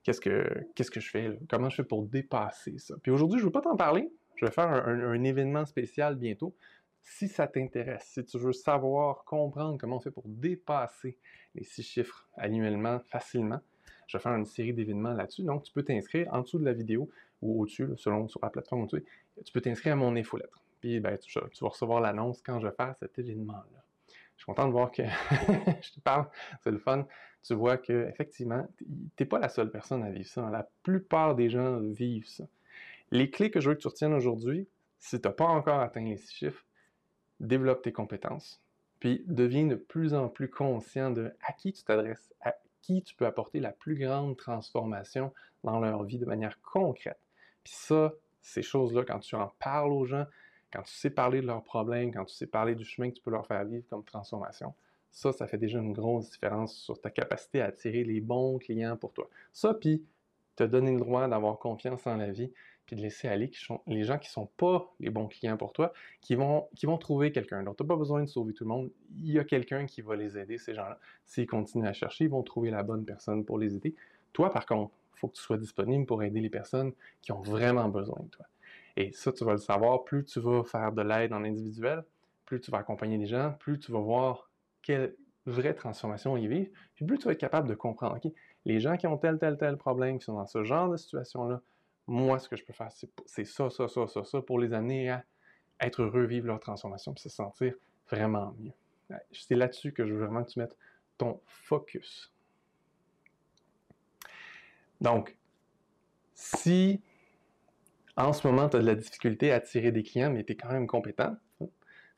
qu'est-ce 0.03 0.21
que, 0.21 0.65
qu'est-ce 0.73 0.89
que 0.89 0.99
je 0.99 1.11
fais? 1.11 1.39
Comment 1.47 1.69
je 1.69 1.75
fais 1.75 1.83
pour 1.83 2.03
dépasser 2.03 2.79
ça? 2.79 2.95
Puis 3.03 3.11
aujourd'hui, 3.11 3.37
je 3.37 3.43
ne 3.43 3.49
veux 3.49 3.51
pas 3.51 3.61
t'en 3.61 3.75
parler, 3.75 4.11
je 4.35 4.45
vais 4.45 4.51
faire 4.51 4.69
un 4.69 5.23
événement 5.23 5.65
spécial 5.65 6.15
bientôt 6.15 6.55
si 7.03 7.27
ça 7.27 7.47
t'intéresse, 7.47 8.05
si 8.13 8.23
tu 8.23 8.37
veux 8.37 8.53
savoir, 8.53 9.23
comprendre 9.25 9.77
comment 9.79 9.97
on 9.97 9.99
fait 9.99 10.11
pour 10.11 10.27
dépasser 10.27 11.17
les 11.55 11.63
six 11.63 11.83
chiffres 11.83 12.27
annuellement 12.37 12.99
facilement, 12.99 13.59
je 14.07 14.17
vais 14.17 14.21
faire 14.21 14.35
une 14.35 14.45
série 14.45 14.73
d'événements 14.73 15.13
là-dessus. 15.13 15.43
Donc, 15.43 15.63
tu 15.63 15.71
peux 15.71 15.83
t'inscrire 15.83 16.27
en 16.33 16.41
dessous 16.41 16.59
de 16.59 16.65
la 16.65 16.73
vidéo 16.73 17.09
ou 17.41 17.61
au-dessus, 17.61 17.89
selon 17.97 18.27
sur 18.27 18.39
la 18.41 18.49
plateforme 18.49 18.83
au-dessus. 18.83 19.05
Tu 19.45 19.51
peux 19.53 19.61
t'inscrire 19.61 19.93
à 19.93 19.95
mon 19.95 20.15
infolettre. 20.15 20.61
Puis, 20.81 20.99
ben, 20.99 21.17
tu, 21.17 21.39
vas 21.39 21.67
recevoir 21.67 22.01
l'annonce 22.01 22.41
quand 22.41 22.59
je 22.59 22.67
vais 22.67 22.73
faire 22.73 22.95
cet 22.99 23.19
événement-là. 23.19 23.83
Je 24.07 24.43
suis 24.43 24.45
content 24.45 24.67
de 24.67 24.71
voir 24.71 24.91
que 24.91 25.03
je 25.81 25.91
te 25.91 25.99
parle, 25.99 26.27
c'est 26.63 26.71
le 26.71 26.79
fun. 26.79 27.05
tu 27.43 27.53
vois 27.53 27.77
que 27.77 28.07
effectivement, 28.07 28.65
t'es 29.15 29.25
pas 29.25 29.37
la 29.37 29.49
seule 29.49 29.69
personne 29.69 30.01
à 30.03 30.09
vivre 30.09 30.29
ça. 30.29 30.49
La 30.49 30.67
plupart 30.81 31.35
des 31.35 31.49
gens 31.49 31.79
vivent 31.79 32.27
ça. 32.27 32.45
Les 33.11 33.29
clés 33.29 33.51
que 33.51 33.59
je 33.59 33.69
veux 33.69 33.75
que 33.75 33.81
tu 33.81 33.87
retiennes 33.87 34.13
aujourd'hui, 34.13 34.67
si 34.97 35.19
tu 35.19 35.27
n'as 35.27 35.33
pas 35.33 35.45
encore 35.45 35.81
atteint 35.81 36.03
les 36.03 36.17
six 36.17 36.33
chiffres, 36.33 36.65
développe 37.39 37.81
tes 37.81 37.91
compétences, 37.91 38.61
puis 38.99 39.23
deviens 39.27 39.65
de 39.65 39.75
plus 39.75 40.13
en 40.13 40.27
plus 40.27 40.49
conscient 40.49 41.11
de 41.11 41.33
à 41.45 41.53
qui 41.53 41.73
tu 41.73 41.83
t'adresses, 41.83 42.33
à 42.41 42.55
qui 42.81 43.01
tu 43.01 43.15
peux 43.15 43.25
apporter 43.25 43.59
la 43.59 43.71
plus 43.71 43.95
grande 43.95 44.37
transformation 44.37 45.33
dans 45.63 45.79
leur 45.79 46.03
vie 46.03 46.17
de 46.17 46.25
manière 46.25 46.59
concrète. 46.61 47.19
Puis 47.63 47.73
ça, 47.75 48.13
ces 48.41 48.61
choses-là, 48.61 49.03
quand 49.03 49.19
tu 49.19 49.35
en 49.35 49.51
parles 49.59 49.91
aux 49.91 50.05
gens, 50.05 50.25
quand 50.71 50.83
tu 50.83 50.93
sais 50.93 51.09
parler 51.09 51.41
de 51.41 51.47
leurs 51.47 51.63
problèmes, 51.63 52.13
quand 52.13 52.25
tu 52.25 52.35
sais 52.35 52.47
parler 52.47 52.75
du 52.75 52.85
chemin 52.85 53.09
que 53.09 53.15
tu 53.15 53.21
peux 53.21 53.31
leur 53.31 53.45
faire 53.45 53.65
vivre 53.65 53.85
comme 53.89 54.03
transformation, 54.03 54.73
ça, 55.11 55.31
ça 55.31 55.47
fait 55.47 55.57
déjà 55.57 55.79
une 55.79 55.93
grosse 55.93 56.29
différence 56.29 56.75
sur 56.75 56.99
ta 57.01 57.09
capacité 57.09 57.61
à 57.61 57.65
attirer 57.65 58.03
les 58.03 58.21
bons 58.21 58.59
clients 58.59 58.95
pour 58.95 59.11
toi. 59.13 59.27
Ça, 59.51 59.73
puis 59.73 60.05
te 60.55 60.63
donner 60.63 60.91
le 60.91 60.99
droit 60.99 61.27
d'avoir 61.27 61.57
confiance 61.57 62.05
en 62.05 62.17
la 62.17 62.31
vie, 62.31 62.51
puis 62.89 62.95
de 62.95 63.03
laisser 63.03 63.27
aller 63.27 63.51
les 63.85 64.03
gens 64.03 64.17
qui 64.17 64.29
ne 64.29 64.31
sont 64.31 64.47
pas 64.57 64.91
les 64.99 65.11
bons 65.11 65.27
clients 65.27 65.57
pour 65.57 65.73
toi, 65.73 65.93
qui 66.21 66.33
vont, 66.33 66.67
qui 66.75 66.87
vont 66.87 66.97
trouver 66.97 67.31
quelqu'un. 67.31 67.61
Donc, 67.61 67.77
tu 67.77 67.83
n'as 67.83 67.87
pas 67.87 67.95
besoin 67.95 68.19
de 68.23 68.25
sauver 68.25 68.51
tout 68.51 68.63
le 68.63 68.69
monde. 68.69 68.89
Il 69.15 69.31
y 69.31 69.37
a 69.37 69.43
quelqu'un 69.43 69.85
qui 69.85 70.01
va 70.01 70.15
les 70.15 70.39
aider, 70.39 70.57
ces 70.57 70.73
gens-là. 70.73 70.97
S'ils 71.23 71.45
continuent 71.45 71.85
à 71.85 71.93
chercher, 71.93 72.23
ils 72.23 72.31
vont 72.31 72.41
trouver 72.41 72.71
la 72.71 72.81
bonne 72.81 73.05
personne 73.05 73.45
pour 73.45 73.59
les 73.59 73.75
aider. 73.75 73.93
Toi, 74.33 74.51
par 74.51 74.65
contre, 74.65 74.91
il 75.13 75.19
faut 75.19 75.27
que 75.27 75.35
tu 75.35 75.41
sois 75.43 75.59
disponible 75.59 76.07
pour 76.07 76.23
aider 76.23 76.39
les 76.39 76.49
personnes 76.49 76.91
qui 77.21 77.31
ont 77.31 77.41
vraiment 77.41 77.89
besoin 77.89 78.23
de 78.23 78.29
toi. 78.29 78.47
Et 78.97 79.11
ça, 79.11 79.31
tu 79.31 79.43
vas 79.43 79.51
le 79.51 79.59
savoir, 79.59 80.03
plus 80.03 80.25
tu 80.25 80.39
vas 80.39 80.63
faire 80.63 80.91
de 80.91 81.03
l'aide 81.03 81.31
en 81.31 81.43
individuel, 81.43 82.03
plus 82.45 82.59
tu 82.59 82.71
vas 82.71 82.79
accompagner 82.79 83.19
les 83.19 83.27
gens, 83.27 83.53
plus 83.59 83.77
tu 83.77 83.91
vas 83.91 83.99
voir 83.99 84.49
quelle 84.81 85.15
vraie 85.45 85.75
transformation 85.75 86.37
ils 86.37 86.47
vivent, 86.47 86.71
puis 86.95 87.05
plus 87.05 87.19
tu 87.19 87.25
vas 87.25 87.33
être 87.33 87.39
capable 87.39 87.69
de 87.69 87.75
comprendre, 87.75 88.15
OK, 88.15 88.31
les 88.65 88.79
gens 88.79 88.97
qui 88.97 89.05
ont 89.05 89.17
tel, 89.17 89.37
tel, 89.37 89.57
tel 89.57 89.77
problème, 89.77 90.17
qui 90.17 90.25
sont 90.25 90.33
dans 90.33 90.47
ce 90.47 90.63
genre 90.63 90.89
de 90.89 90.97
situation-là, 90.97 91.61
moi, 92.09 92.39
ce 92.39 92.49
que 92.49 92.55
je 92.55 92.65
peux 92.65 92.73
faire, 92.73 92.91
c'est 92.91 93.45
ça, 93.45 93.69
ça, 93.69 93.87
ça, 93.87 94.07
ça, 94.07 94.23
ça, 94.23 94.41
pour 94.41 94.59
les 94.59 94.73
amener 94.73 95.09
à 95.09 95.23
être 95.79 96.01
heureux, 96.01 96.25
vivre 96.25 96.47
leur 96.47 96.59
transformation, 96.59 97.13
puis 97.13 97.21
se 97.21 97.29
sentir 97.29 97.73
vraiment 98.09 98.55
mieux. 98.57 98.73
C'est 99.31 99.55
là-dessus 99.55 99.93
que 99.93 100.05
je 100.05 100.13
veux 100.13 100.25
vraiment 100.25 100.43
que 100.43 100.49
tu 100.49 100.59
mettes 100.59 100.77
ton 101.17 101.39
focus. 101.45 102.33
Donc, 105.01 105.37
si 106.33 107.01
en 108.17 108.33
ce 108.33 108.45
moment, 108.45 108.67
tu 108.67 108.77
as 108.77 108.79
de 108.79 108.85
la 108.85 108.95
difficulté 108.95 109.51
à 109.51 109.55
attirer 109.55 109.91
des 109.91 110.03
clients, 110.03 110.29
mais 110.29 110.43
tu 110.43 110.53
es 110.53 110.55
quand 110.55 110.71
même 110.71 110.87
compétent, 110.87 111.35
hein, 111.61 111.67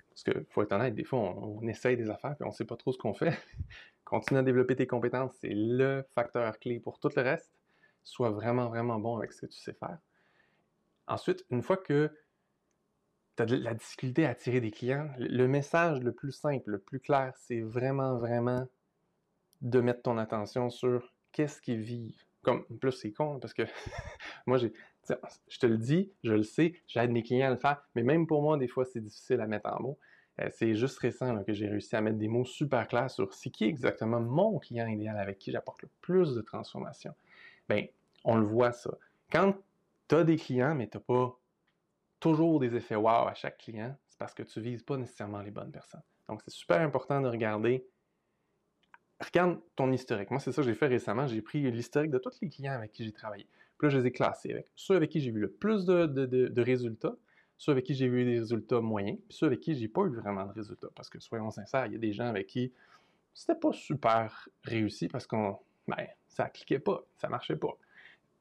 parce 0.09 0.23
qu'il 0.23 0.45
faut 0.49 0.63
être 0.63 0.71
honnête, 0.71 0.95
des 0.95 1.03
fois, 1.03 1.19
on, 1.19 1.67
essaye 1.67 1.95
des 1.95 2.09
affaires 2.09 2.35
et 2.39 2.43
on 2.43 2.47
ne 2.47 2.53
sait 2.53 2.65
pas 2.65 2.75
trop 2.75 2.91
ce 2.91 2.97
qu'on 2.97 3.13
fait. 3.13 3.37
Continue 4.03 4.39
à 4.39 4.43
développer 4.43 4.75
tes 4.75 4.87
compétences, 4.87 5.33
c'est 5.39 5.53
le 5.53 6.03
facteur 6.15 6.57
clé 6.59 6.79
pour 6.79 6.99
tout 6.99 7.09
le 7.15 7.21
reste. 7.21 7.51
Sois 8.03 8.31
vraiment, 8.31 8.67
vraiment 8.69 8.99
bon 8.99 9.17
avec 9.17 9.33
ce 9.33 9.41
que 9.41 9.45
tu 9.47 9.59
sais 9.59 9.73
faire. 9.73 9.97
Ensuite, 11.07 11.45
une 11.49 11.61
fois 11.61 11.77
que 11.77 12.11
tu 13.35 13.43
as 13.43 13.45
de 13.45 13.55
la 13.57 13.73
difficulté 13.73 14.25
à 14.25 14.29
attirer 14.29 14.61
des 14.61 14.71
clients, 14.71 15.09
le 15.17 15.47
message 15.47 15.99
le 16.01 16.13
plus 16.13 16.31
simple, 16.31 16.71
le 16.71 16.79
plus 16.79 16.99
clair, 16.99 17.33
c'est 17.37 17.61
vraiment, 17.61 18.17
vraiment 18.17 18.67
de 19.61 19.79
mettre 19.79 20.01
ton 20.03 20.17
attention 20.17 20.69
sur 20.69 21.13
qu'est-ce 21.31 21.61
qu'ils 21.61 21.81
vivent. 21.81 22.23
Comme, 22.43 22.65
plus 22.79 22.91
c'est 22.91 23.11
con, 23.11 23.39
parce 23.39 23.53
que 23.53 23.63
moi, 24.47 24.57
j'ai, 24.57 24.73
je 25.47 25.59
te 25.59 25.65
le 25.67 25.77
dis, 25.77 26.11
je 26.23 26.33
le 26.33 26.43
sais, 26.43 26.73
j'aide 26.87 27.11
mes 27.11 27.21
clients 27.21 27.47
à 27.47 27.51
le 27.51 27.57
faire, 27.57 27.83
mais 27.93 28.03
même 28.03 28.25
pour 28.25 28.41
moi, 28.41 28.57
des 28.57 28.67
fois, 28.67 28.85
c'est 28.85 29.01
difficile 29.01 29.41
à 29.41 29.47
mettre 29.47 29.69
en 29.71 29.81
mots. 29.81 29.99
Euh, 30.39 30.49
c'est 30.51 30.75
juste 30.75 30.97
récent 30.99 31.43
que 31.43 31.53
j'ai 31.53 31.67
réussi 31.67 31.95
à 31.95 32.01
mettre 32.01 32.17
des 32.17 32.27
mots 32.27 32.45
super 32.45 32.87
clairs 32.87 33.11
sur 33.11 33.33
c'est 33.33 33.49
qui 33.49 33.65
exactement 33.65 34.19
mon 34.19 34.59
client 34.59 34.87
idéal 34.87 35.17
avec 35.17 35.37
qui 35.39 35.51
j'apporte 35.51 35.81
le 35.81 35.89
plus 36.01 36.33
de 36.33 36.41
transformation. 36.41 37.13
Bien, 37.69 37.85
on 38.23 38.37
le 38.37 38.45
voit 38.45 38.71
ça. 38.71 38.91
Quand 39.31 39.55
tu 40.07 40.15
as 40.15 40.23
des 40.23 40.37
clients, 40.37 40.75
mais 40.75 40.87
tu 40.87 40.97
n'as 40.97 41.03
pas 41.03 41.37
toujours 42.19 42.59
des 42.59 42.75
effets 42.75 42.95
wow 42.95 43.27
à 43.27 43.33
chaque 43.33 43.57
client, 43.57 43.95
c'est 44.07 44.17
parce 44.17 44.33
que 44.33 44.43
tu 44.43 44.59
ne 44.59 44.63
vises 44.63 44.83
pas 44.83 44.97
nécessairement 44.97 45.41
les 45.41 45.51
bonnes 45.51 45.71
personnes. 45.71 46.03
Donc, 46.27 46.41
c'est 46.45 46.53
super 46.53 46.79
important 46.81 47.19
de 47.21 47.27
regarder. 47.27 47.85
Regarde 49.19 49.59
ton 49.75 49.91
historique. 49.91 50.31
Moi, 50.31 50.39
c'est 50.39 50.51
ça 50.51 50.61
que 50.61 50.67
j'ai 50.67 50.75
fait 50.75 50.87
récemment. 50.87 51.27
J'ai 51.27 51.41
pris 51.41 51.69
l'historique 51.71 52.11
de 52.11 52.17
tous 52.17 52.39
les 52.41 52.49
clients 52.49 52.73
avec 52.73 52.91
qui 52.91 53.03
j'ai 53.03 53.11
travaillé. 53.11 53.47
Puis 53.77 53.87
là, 53.87 53.89
je 53.89 53.97
les 53.97 54.07
ai 54.07 54.11
classés 54.11 54.51
avec 54.51 54.67
ceux 54.75 54.95
avec 54.95 55.09
qui 55.09 55.19
j'ai 55.21 55.31
vu 55.31 55.39
le 55.39 55.51
plus 55.51 55.85
de, 55.85 56.61
résultats, 56.61 57.15
ceux 57.57 57.71
avec 57.71 57.85
qui 57.85 57.95
j'ai 57.95 58.07
vu 58.07 58.23
des 58.23 58.39
résultats 58.39 58.79
moyens, 58.79 59.19
puis 59.27 59.37
ceux 59.37 59.47
avec 59.47 59.59
qui 59.59 59.75
j'ai 59.75 59.87
pas 59.87 60.03
eu 60.03 60.09
vraiment 60.09 60.45
de 60.45 60.53
résultats. 60.53 60.89
Parce 60.95 61.09
que, 61.09 61.19
soyons 61.19 61.51
sincères, 61.51 61.87
il 61.87 61.93
y 61.93 61.95
a 61.95 61.99
des 61.99 62.13
gens 62.13 62.27
avec 62.27 62.47
qui 62.47 62.71
c'était 63.33 63.55
pas 63.55 63.73
super 63.73 64.49
réussi 64.63 65.07
parce 65.07 65.25
qu'on, 65.25 65.57
ben, 65.87 66.07
ça 66.27 66.49
cliquait 66.49 66.79
pas, 66.79 67.03
ça 67.17 67.29
marchait 67.29 67.55
pas. 67.55 67.77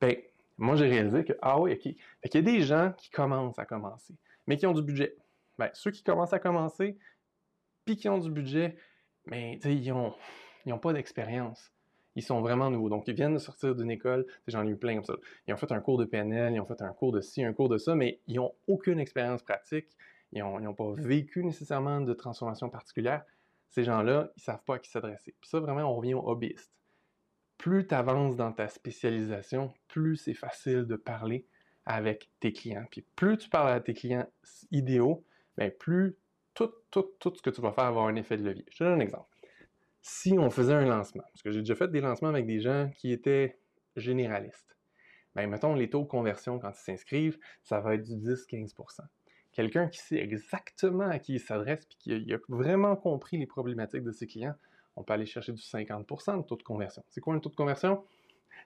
Ben, 0.00 0.16
moi, 0.58 0.76
j'ai 0.76 0.88
réalisé 0.88 1.24
que, 1.24 1.32
ah 1.42 1.60
oui, 1.60 1.72
OK. 1.72 1.80
Qu'il 1.80 1.96
y 2.34 2.38
a 2.38 2.42
des 2.42 2.60
gens 2.60 2.92
qui 2.96 3.10
commencent 3.10 3.58
à 3.58 3.64
commencer, 3.64 4.14
mais 4.46 4.56
qui 4.56 4.66
ont 4.66 4.74
du 4.74 4.82
budget. 4.82 5.16
Ben, 5.58 5.70
ceux 5.74 5.90
qui 5.90 6.02
commencent 6.02 6.32
à 6.32 6.38
commencer, 6.38 6.98
puis 7.84 7.96
qui 7.96 8.08
ont 8.08 8.18
du 8.18 8.30
budget, 8.30 8.76
mais, 9.26 9.58
ils 9.64 9.92
n'ont 9.92 10.14
ils 10.66 10.72
ont 10.72 10.78
pas 10.78 10.92
d'expérience 10.92 11.72
ils 12.16 12.22
sont 12.22 12.40
vraiment 12.40 12.70
nouveaux. 12.70 12.88
Donc, 12.88 13.04
ils 13.08 13.14
viennent 13.14 13.34
de 13.34 13.38
sortir 13.38 13.74
d'une 13.74 13.90
école, 13.90 14.26
j'en 14.46 14.66
ai 14.66 14.70
eu 14.70 14.76
plein 14.76 14.94
comme 14.94 15.04
ça. 15.04 15.14
Ils 15.46 15.54
ont 15.54 15.56
fait 15.56 15.72
un 15.72 15.80
cours 15.80 15.98
de 15.98 16.04
PNL, 16.04 16.54
ils 16.54 16.60
ont 16.60 16.66
fait 16.66 16.82
un 16.82 16.92
cours 16.92 17.12
de 17.12 17.20
ci, 17.20 17.44
un 17.44 17.52
cours 17.52 17.68
de 17.68 17.78
ça, 17.78 17.94
mais 17.94 18.20
ils 18.26 18.36
n'ont 18.36 18.52
aucune 18.66 18.98
expérience 18.98 19.42
pratique, 19.42 19.86
ils 20.32 20.42
n'ont 20.42 20.74
pas 20.74 20.92
vécu 20.96 21.44
nécessairement 21.44 22.00
de 22.00 22.12
transformation 22.12 22.68
particulière. 22.68 23.24
Ces 23.70 23.84
gens-là, 23.84 24.30
ils 24.36 24.40
ne 24.40 24.42
savent 24.42 24.62
pas 24.64 24.76
à 24.76 24.78
qui 24.78 24.90
s'adresser. 24.90 25.34
Ça, 25.42 25.60
vraiment, 25.60 25.82
on 25.82 25.96
revient 25.96 26.14
au 26.14 26.28
hobbyiste. 26.28 26.72
Plus 27.60 27.86
tu 27.86 27.94
avances 27.94 28.36
dans 28.36 28.52
ta 28.52 28.68
spécialisation, 28.68 29.72
plus 29.86 30.16
c'est 30.16 30.34
facile 30.34 30.86
de 30.86 30.96
parler 30.96 31.46
avec 31.84 32.30
tes 32.40 32.52
clients. 32.52 32.86
Puis 32.90 33.04
plus 33.16 33.36
tu 33.36 33.50
parles 33.50 33.70
à 33.70 33.80
tes 33.80 33.92
clients 33.92 34.26
idéaux, 34.70 35.24
bien 35.58 35.70
plus 35.70 36.16
tout, 36.54 36.72
tout, 36.90 37.10
tout 37.20 37.32
ce 37.36 37.42
que 37.42 37.50
tu 37.50 37.60
vas 37.60 37.72
faire 37.72 37.84
va 37.84 37.88
avoir 37.88 38.06
un 38.06 38.16
effet 38.16 38.38
de 38.38 38.44
levier. 38.44 38.64
Je 38.70 38.78
te 38.78 38.84
donne 38.84 38.94
un 38.94 39.00
exemple 39.00 39.28
si 40.02 40.38
on 40.38 40.50
faisait 40.50 40.72
un 40.72 40.86
lancement, 40.86 41.22
parce 41.22 41.42
que 41.42 41.50
j'ai 41.50 41.60
déjà 41.60 41.74
fait 41.74 41.88
des 41.88 42.00
lancements 42.00 42.28
avec 42.28 42.46
des 42.46 42.60
gens 42.60 42.90
qui 42.96 43.12
étaient 43.12 43.58
généralistes, 43.96 44.76
bien, 45.34 45.46
mettons 45.46 45.74
les 45.74 45.90
taux 45.90 46.02
de 46.02 46.08
conversion 46.08 46.58
quand 46.58 46.70
ils 46.70 46.82
s'inscrivent, 46.82 47.38
ça 47.62 47.80
va 47.80 47.94
être 47.94 48.04
du 48.04 48.14
10-15% 48.14 49.00
Quelqu'un 49.52 49.88
qui 49.88 49.98
sait 49.98 50.16
exactement 50.16 51.08
à 51.08 51.18
qui 51.18 51.34
il 51.34 51.40
s'adresse 51.40 51.82
et 51.82 51.96
qui 51.98 52.32
a, 52.32 52.38
vraiment 52.48 52.94
compris 52.96 53.36
les 53.36 53.46
problématiques 53.46 54.04
de 54.04 54.12
ses 54.12 54.26
clients, 54.26 54.54
on 54.96 55.02
peut 55.02 55.12
aller 55.12 55.26
chercher 55.26 55.52
du 55.52 55.60
50% 55.60 56.38
de 56.38 56.42
taux 56.42 56.56
de 56.56 56.62
conversion. 56.62 57.02
C'est 57.08 57.20
quoi 57.20 57.34
un 57.34 57.38
taux 57.38 57.50
de 57.50 57.56
conversion? 57.56 58.04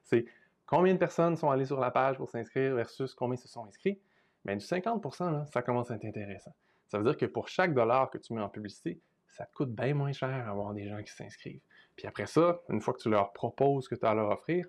C'est 0.02 0.24
combien 0.66 0.94
de 0.94 0.98
personnes 0.98 1.36
sont 1.36 1.50
allées 1.50 1.66
sur 1.66 1.80
la 1.80 1.90
page 1.90 2.16
pour 2.16 2.28
s'inscrire 2.28 2.74
versus 2.74 3.14
combien 3.14 3.36
se 3.36 3.48
sont 3.48 3.64
inscrits? 3.66 4.00
Bien, 4.44 4.56
du 4.56 4.64
50% 4.64 5.46
ça 5.46 5.62
commence 5.62 5.90
à 5.90 5.96
être 5.96 6.04
intéressant. 6.04 6.52
Ça 6.86 6.98
veut 6.98 7.04
dire 7.04 7.16
que 7.16 7.26
pour 7.26 7.48
chaque 7.48 7.74
dollar 7.74 8.10
que 8.10 8.18
tu 8.18 8.34
mets 8.34 8.42
en 8.42 8.48
publicité, 8.48 9.00
ça 9.28 9.46
te 9.46 9.52
coûte 9.52 9.74
bien 9.74 9.94
moins 9.94 10.12
cher 10.12 10.48
avoir 10.48 10.72
des 10.74 10.88
gens 10.88 11.02
qui 11.02 11.12
s'inscrivent. 11.12 11.62
Puis 11.96 12.06
après 12.06 12.26
ça, 12.26 12.60
une 12.68 12.80
fois 12.80 12.94
que 12.94 13.00
tu 13.00 13.10
leur 13.10 13.32
proposes 13.32 13.84
ce 13.84 13.88
que 13.88 13.94
tu 13.94 14.06
as 14.06 14.10
à 14.10 14.14
leur 14.14 14.30
offrir, 14.30 14.66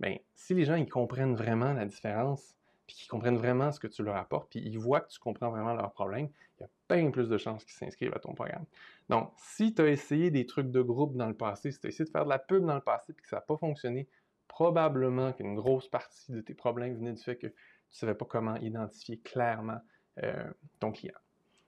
bien, 0.00 0.16
si 0.34 0.54
les 0.54 0.64
gens 0.64 0.76
ils 0.76 0.88
comprennent 0.88 1.34
vraiment 1.34 1.72
la 1.72 1.84
différence, 1.84 2.55
puis 2.86 2.96
qu'ils 2.96 3.08
comprennent 3.08 3.36
vraiment 3.36 3.72
ce 3.72 3.80
que 3.80 3.86
tu 3.86 4.02
leur 4.02 4.16
apportes, 4.16 4.50
puis 4.50 4.60
ils 4.60 4.78
voient 4.78 5.00
que 5.00 5.08
tu 5.08 5.18
comprends 5.18 5.50
vraiment 5.50 5.74
leurs 5.74 5.92
problèmes, 5.92 6.28
il 6.58 6.62
y 6.62 6.64
a 6.64 6.68
bien 6.94 7.10
plus 7.10 7.28
de 7.28 7.38
chances 7.38 7.64
qu'ils 7.64 7.74
s'inscrivent 7.74 8.14
à 8.14 8.18
ton 8.18 8.34
programme. 8.34 8.64
Donc, 9.08 9.32
si 9.36 9.74
tu 9.74 9.82
as 9.82 9.88
essayé 9.88 10.30
des 10.30 10.46
trucs 10.46 10.70
de 10.70 10.82
groupe 10.82 11.16
dans 11.16 11.26
le 11.26 11.34
passé, 11.34 11.72
si 11.72 11.80
tu 11.80 11.86
as 11.86 11.90
essayé 11.90 12.04
de 12.04 12.10
faire 12.10 12.24
de 12.24 12.30
la 12.30 12.38
pub 12.38 12.64
dans 12.64 12.74
le 12.74 12.80
passé 12.80 13.12
puis 13.12 13.22
que 13.22 13.28
ça 13.28 13.36
n'a 13.36 13.42
pas 13.42 13.56
fonctionné, 13.56 14.08
probablement 14.48 15.32
qu'une 15.32 15.54
grosse 15.54 15.88
partie 15.88 16.32
de 16.32 16.40
tes 16.40 16.54
problèmes 16.54 16.94
venait 16.94 17.12
du 17.12 17.22
fait 17.22 17.36
que 17.36 17.48
tu 17.48 17.52
ne 17.52 17.96
savais 17.98 18.14
pas 18.14 18.24
comment 18.24 18.56
identifier 18.56 19.18
clairement 19.18 19.80
euh, 20.22 20.50
ton 20.80 20.92
client. 20.92 21.18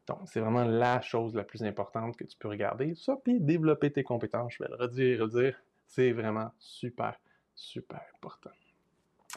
Donc, 0.06 0.20
c'est 0.24 0.40
vraiment 0.40 0.64
la 0.64 1.02
chose 1.02 1.34
la 1.34 1.44
plus 1.44 1.62
importante 1.64 2.16
que 2.16 2.24
tu 2.24 2.36
peux 2.38 2.48
regarder. 2.48 2.94
Ça, 2.94 3.16
puis 3.22 3.40
développer 3.40 3.92
tes 3.92 4.02
compétences, 4.02 4.54
je 4.54 4.62
vais 4.62 4.70
le 4.70 4.76
redire, 4.76 5.20
redire, 5.20 5.60
c'est 5.86 6.12
vraiment 6.12 6.50
super, 6.58 7.14
super 7.54 8.00
important. 8.14 8.50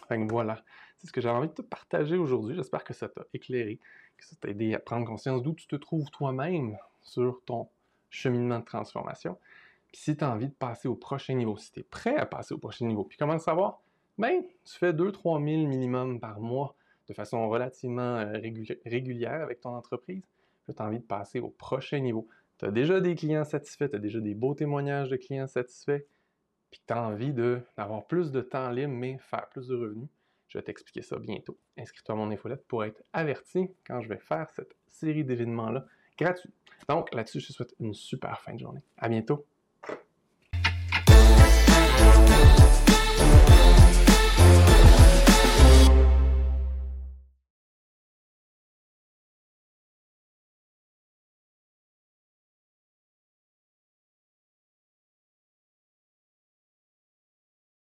Fait 0.07 0.17
voilà, 0.29 0.63
c'est 1.01 1.07
ce 1.07 1.11
que 1.11 1.21
j'avais 1.21 1.37
envie 1.37 1.47
de 1.47 1.53
te 1.53 1.61
partager 1.61 2.17
aujourd'hui. 2.17 2.55
J'espère 2.55 2.83
que 2.83 2.93
ça 2.93 3.09
t'a 3.09 3.25
éclairé, 3.33 3.79
que 4.17 4.25
ça 4.25 4.35
t'a 4.39 4.49
aidé 4.49 4.73
à 4.73 4.79
prendre 4.79 5.05
conscience 5.05 5.41
d'où 5.41 5.53
tu 5.53 5.67
te 5.67 5.75
trouves 5.75 6.09
toi-même 6.11 6.77
sur 7.01 7.41
ton 7.45 7.67
cheminement 8.09 8.59
de 8.59 8.65
transformation. 8.65 9.37
Puis 9.91 10.01
si 10.01 10.17
tu 10.17 10.23
as 10.23 10.31
envie 10.31 10.47
de 10.47 10.53
passer 10.53 10.87
au 10.87 10.95
prochain 10.95 11.33
niveau, 11.33 11.57
si 11.57 11.71
tu 11.71 11.81
es 11.81 11.83
prêt 11.83 12.15
à 12.15 12.25
passer 12.25 12.53
au 12.53 12.57
prochain 12.57 12.85
niveau, 12.85 13.03
puis 13.03 13.17
comment 13.17 13.33
le 13.33 13.39
savoir? 13.39 13.81
Ben, 14.17 14.43
tu 14.63 14.77
fais 14.77 14.93
2-3 14.93 15.43
000 15.43 15.67
minimum 15.67 16.19
par 16.19 16.39
mois 16.39 16.75
de 17.07 17.13
façon 17.13 17.49
relativement 17.49 18.17
euh, 18.17 18.39
régulière 18.85 19.41
avec 19.41 19.61
ton 19.61 19.75
entreprise 19.75 20.23
tu 20.73 20.81
as 20.81 20.85
envie 20.85 20.99
de 20.99 21.05
passer 21.05 21.39
au 21.39 21.49
prochain 21.49 21.99
niveau. 21.99 22.27
Tu 22.57 22.65
as 22.65 22.71
déjà 22.71 22.99
des 22.99 23.15
clients 23.15 23.43
satisfaits, 23.43 23.89
tu 23.89 23.95
as 23.95 23.99
déjà 23.99 24.19
des 24.19 24.33
beaux 24.33 24.53
témoignages 24.53 25.09
de 25.09 25.17
clients 25.17 25.47
satisfaits, 25.47 26.03
puis 26.69 26.81
tu 26.85 26.93
as 26.93 27.01
envie 27.01 27.33
d'avoir 27.33 28.05
plus 28.05 28.31
de 28.31 28.41
temps 28.41 28.69
libre, 28.69 28.93
mais 28.93 29.17
faire 29.19 29.47
plus 29.49 29.67
de 29.67 29.75
revenus. 29.75 30.09
Je 30.51 30.57
vais 30.57 30.63
t'expliquer 30.63 31.01
ça 31.01 31.17
bientôt. 31.17 31.57
Inscris-toi 31.77 32.13
à 32.13 32.17
mon 32.17 32.29
infolette 32.29 32.67
pour 32.67 32.83
être 32.83 33.01
averti 33.13 33.69
quand 33.87 34.01
je 34.01 34.09
vais 34.09 34.17
faire 34.17 34.49
cette 34.51 34.75
série 34.85 35.23
d'événements-là 35.23 35.85
gratuits. 36.17 36.51
Donc 36.89 37.13
là-dessus, 37.13 37.39
je 37.39 37.47
te 37.47 37.53
souhaite 37.53 37.73
une 37.79 37.93
super 37.93 38.41
fin 38.41 38.53
de 38.53 38.59
journée. 38.59 38.81
À 38.97 39.07
bientôt! 39.07 39.45